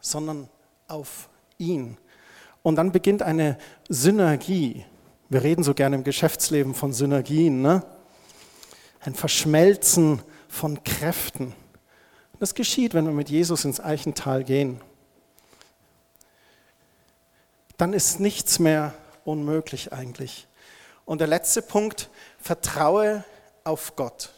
sondern 0.00 0.48
auf 0.86 1.28
ihn. 1.58 1.98
Und 2.62 2.76
dann 2.76 2.92
beginnt 2.92 3.20
eine 3.20 3.58
Synergie. 3.88 4.86
Wir 5.28 5.42
reden 5.42 5.64
so 5.64 5.74
gerne 5.74 5.96
im 5.96 6.04
Geschäftsleben 6.04 6.76
von 6.76 6.92
Synergien, 6.92 7.62
ne? 7.62 7.82
ein 9.00 9.16
Verschmelzen 9.16 10.22
von 10.48 10.84
Kräften. 10.84 11.52
Das 12.38 12.54
geschieht, 12.54 12.94
wenn 12.94 13.06
wir 13.06 13.12
mit 13.12 13.30
Jesus 13.30 13.64
ins 13.64 13.80
Eichental 13.80 14.44
gehen. 14.44 14.80
Dann 17.76 17.92
ist 17.92 18.20
nichts 18.20 18.60
mehr 18.60 18.94
unmöglich 19.24 19.92
eigentlich. 19.92 20.46
Und 21.04 21.20
der 21.20 21.26
letzte 21.26 21.60
Punkt, 21.60 22.08
vertraue 22.38 23.24
auf 23.64 23.96
Gott. 23.96 24.30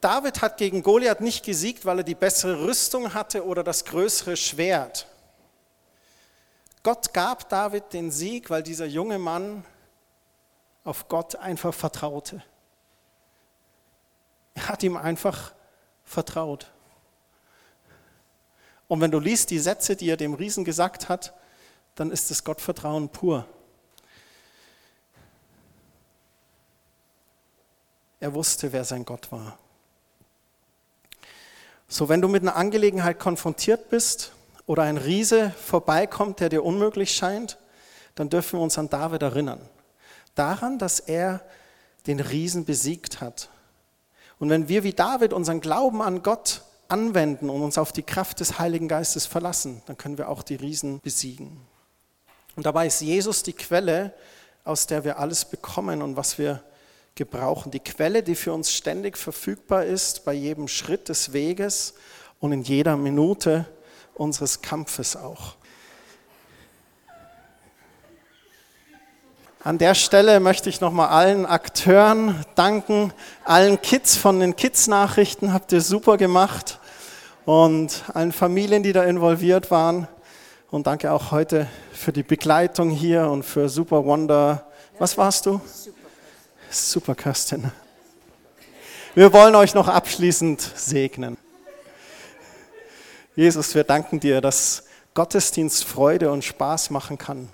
David 0.00 0.40
hat 0.40 0.56
gegen 0.56 0.82
Goliath 0.82 1.20
nicht 1.20 1.44
gesiegt, 1.44 1.84
weil 1.84 1.98
er 1.98 2.04
die 2.04 2.14
bessere 2.14 2.66
Rüstung 2.66 3.12
hatte 3.12 3.44
oder 3.44 3.62
das 3.62 3.84
größere 3.84 4.36
Schwert. 4.36 5.06
Gott 6.82 7.12
gab 7.12 7.48
David 7.50 7.92
den 7.92 8.10
Sieg, 8.10 8.48
weil 8.48 8.62
dieser 8.62 8.86
junge 8.86 9.18
Mann 9.18 9.64
auf 10.84 11.08
Gott 11.08 11.36
einfach 11.36 11.74
vertraute. 11.74 12.42
Er 14.54 14.68
hat 14.68 14.82
ihm 14.82 14.96
einfach 14.96 15.52
vertraut. 16.04 16.70
Und 18.88 19.00
wenn 19.00 19.10
du 19.10 19.20
liest 19.20 19.50
die 19.50 19.58
Sätze, 19.58 19.94
die 19.94 20.08
er 20.08 20.16
dem 20.16 20.34
Riesen 20.34 20.64
gesagt 20.64 21.08
hat, 21.10 21.34
dann 21.94 22.10
ist 22.10 22.30
es 22.30 22.42
Gottvertrauen 22.42 23.10
pur. 23.10 23.46
Er 28.20 28.34
wusste, 28.34 28.72
wer 28.72 28.84
sein 28.84 29.04
Gott 29.04 29.32
war. 29.32 29.58
So, 31.88 32.08
wenn 32.08 32.20
du 32.20 32.28
mit 32.28 32.42
einer 32.42 32.54
Angelegenheit 32.54 33.18
konfrontiert 33.18 33.88
bist 33.88 34.32
oder 34.66 34.84
ein 34.84 34.98
Riese 34.98 35.50
vorbeikommt, 35.50 36.38
der 36.38 36.50
dir 36.50 36.64
unmöglich 36.64 37.12
scheint, 37.14 37.58
dann 38.14 38.28
dürfen 38.28 38.58
wir 38.58 38.62
uns 38.62 38.78
an 38.78 38.90
David 38.90 39.22
erinnern. 39.22 39.60
Daran, 40.34 40.78
dass 40.78 41.00
er 41.00 41.40
den 42.06 42.20
Riesen 42.20 42.64
besiegt 42.64 43.20
hat. 43.20 43.48
Und 44.38 44.50
wenn 44.50 44.68
wir 44.68 44.84
wie 44.84 44.92
David 44.92 45.32
unseren 45.32 45.60
Glauben 45.60 46.00
an 46.02 46.22
Gott 46.22 46.62
anwenden 46.88 47.50
und 47.50 47.62
uns 47.62 47.78
auf 47.78 47.92
die 47.92 48.02
Kraft 48.02 48.40
des 48.40 48.58
Heiligen 48.58 48.88
Geistes 48.88 49.26
verlassen, 49.26 49.82
dann 49.86 49.96
können 49.96 50.18
wir 50.18 50.28
auch 50.28 50.42
die 50.42 50.56
Riesen 50.56 51.00
besiegen. 51.00 51.60
Und 52.56 52.66
dabei 52.66 52.86
ist 52.86 53.00
Jesus 53.00 53.42
die 53.42 53.52
Quelle, 53.52 54.12
aus 54.64 54.86
der 54.86 55.04
wir 55.04 55.18
alles 55.18 55.44
bekommen 55.44 56.02
und 56.02 56.16
was 56.16 56.38
wir 56.38 56.62
gebrauchen. 57.14 57.70
Die 57.70 57.80
Quelle, 57.80 58.22
die 58.22 58.34
für 58.34 58.52
uns 58.52 58.72
ständig 58.72 59.16
verfügbar 59.16 59.84
ist, 59.84 60.24
bei 60.24 60.32
jedem 60.32 60.68
Schritt 60.68 61.08
des 61.08 61.32
Weges 61.32 61.94
und 62.38 62.52
in 62.52 62.62
jeder 62.62 62.96
Minute 62.96 63.66
unseres 64.14 64.62
Kampfes 64.62 65.16
auch. 65.16 65.56
An 69.62 69.76
der 69.76 69.94
Stelle 69.94 70.40
möchte 70.40 70.70
ich 70.70 70.80
nochmal 70.80 71.08
allen 71.08 71.44
Akteuren 71.44 72.46
danken, 72.54 73.12
allen 73.44 73.82
Kids 73.82 74.16
von 74.16 74.40
den 74.40 74.56
Kids-Nachrichten, 74.56 75.52
habt 75.52 75.72
ihr 75.72 75.82
super 75.82 76.16
gemacht 76.16 76.78
und 77.44 78.04
allen 78.14 78.32
Familien, 78.32 78.82
die 78.82 78.94
da 78.94 79.04
involviert 79.04 79.70
waren. 79.70 80.08
Und 80.70 80.86
danke 80.86 81.12
auch 81.12 81.30
heute 81.30 81.66
für 81.92 82.12
die 82.12 82.22
Begleitung 82.22 82.88
hier 82.88 83.28
und 83.28 83.42
für 83.42 83.68
Super 83.68 84.06
Wonder. 84.06 84.66
Was 84.98 85.18
warst 85.18 85.44
du? 85.44 85.60
Super. 85.66 85.99
Super, 86.72 87.16
Kerstin. 87.16 87.72
Wir 89.16 89.32
wollen 89.32 89.56
euch 89.56 89.74
noch 89.74 89.88
abschließend 89.88 90.60
segnen. 90.60 91.36
Jesus, 93.34 93.74
wir 93.74 93.82
danken 93.82 94.20
dir, 94.20 94.40
dass 94.40 94.84
Gottesdienst 95.14 95.82
Freude 95.82 96.30
und 96.30 96.44
Spaß 96.44 96.90
machen 96.90 97.18
kann, 97.18 97.48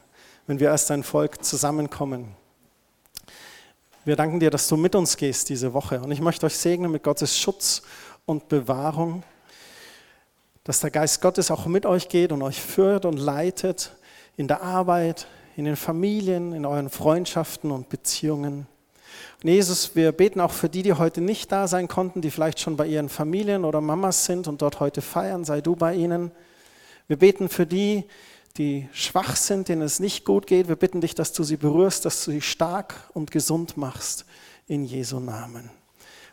wenn 0.46 0.60
wir 0.60 0.70
als 0.70 0.84
dein 0.84 1.02
Volk 1.02 1.42
zusammenkommen. 1.42 2.36
Wir 4.04 4.16
danken 4.16 4.38
dir, 4.38 4.50
dass 4.50 4.68
du 4.68 4.76
mit 4.76 4.94
uns 4.94 5.16
gehst 5.16 5.48
diese 5.48 5.72
Woche. 5.72 5.98
Und 6.02 6.10
ich 6.10 6.20
möchte 6.20 6.44
euch 6.44 6.58
segnen 6.58 6.92
mit 6.92 7.02
Gottes 7.02 7.38
Schutz 7.38 7.80
und 8.26 8.50
Bewahrung, 8.50 9.22
dass 10.62 10.80
der 10.80 10.90
Geist 10.90 11.22
Gottes 11.22 11.50
auch 11.50 11.64
mit 11.64 11.86
euch 11.86 12.10
geht 12.10 12.32
und 12.32 12.42
euch 12.42 12.60
führt 12.60 13.06
und 13.06 13.16
leitet 13.16 13.92
in 14.36 14.46
der 14.46 14.62
Arbeit, 14.62 15.26
in 15.56 15.64
den 15.64 15.76
Familien, 15.76 16.52
in 16.52 16.66
euren 16.66 16.90
Freundschaften 16.90 17.70
und 17.70 17.88
Beziehungen. 17.88 18.66
Und 19.46 19.52
Jesus, 19.52 19.94
wir 19.94 20.10
beten 20.10 20.40
auch 20.40 20.50
für 20.50 20.68
die, 20.68 20.82
die 20.82 20.94
heute 20.94 21.20
nicht 21.20 21.52
da 21.52 21.68
sein 21.68 21.86
konnten, 21.86 22.20
die 22.20 22.32
vielleicht 22.32 22.58
schon 22.58 22.76
bei 22.76 22.88
ihren 22.88 23.08
Familien 23.08 23.64
oder 23.64 23.80
Mamas 23.80 24.24
sind 24.24 24.48
und 24.48 24.60
dort 24.60 24.80
heute 24.80 25.02
feiern, 25.02 25.44
sei 25.44 25.60
du 25.60 25.76
bei 25.76 25.94
ihnen. 25.94 26.32
Wir 27.06 27.16
beten 27.16 27.48
für 27.48 27.64
die, 27.64 28.06
die 28.56 28.88
schwach 28.92 29.36
sind, 29.36 29.68
denen 29.68 29.82
es 29.82 30.00
nicht 30.00 30.24
gut 30.24 30.48
geht. 30.48 30.66
Wir 30.66 30.74
bitten 30.74 31.00
dich, 31.00 31.14
dass 31.14 31.32
du 31.32 31.44
sie 31.44 31.56
berührst, 31.56 32.04
dass 32.04 32.24
du 32.24 32.32
sie 32.32 32.40
stark 32.40 32.96
und 33.14 33.30
gesund 33.30 33.76
machst 33.76 34.24
in 34.66 34.84
Jesu 34.84 35.20
Namen. 35.20 35.70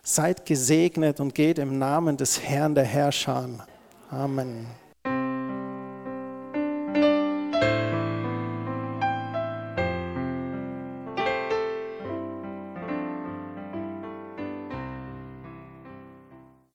Seid 0.01 0.47
gesegnet 0.47 1.19
und 1.19 1.35
geht 1.35 1.59
im 1.59 1.77
Namen 1.77 2.17
des 2.17 2.41
Herrn 2.41 2.73
der 2.73 2.85
Herrscher. 2.85 3.47
Amen. 4.09 4.65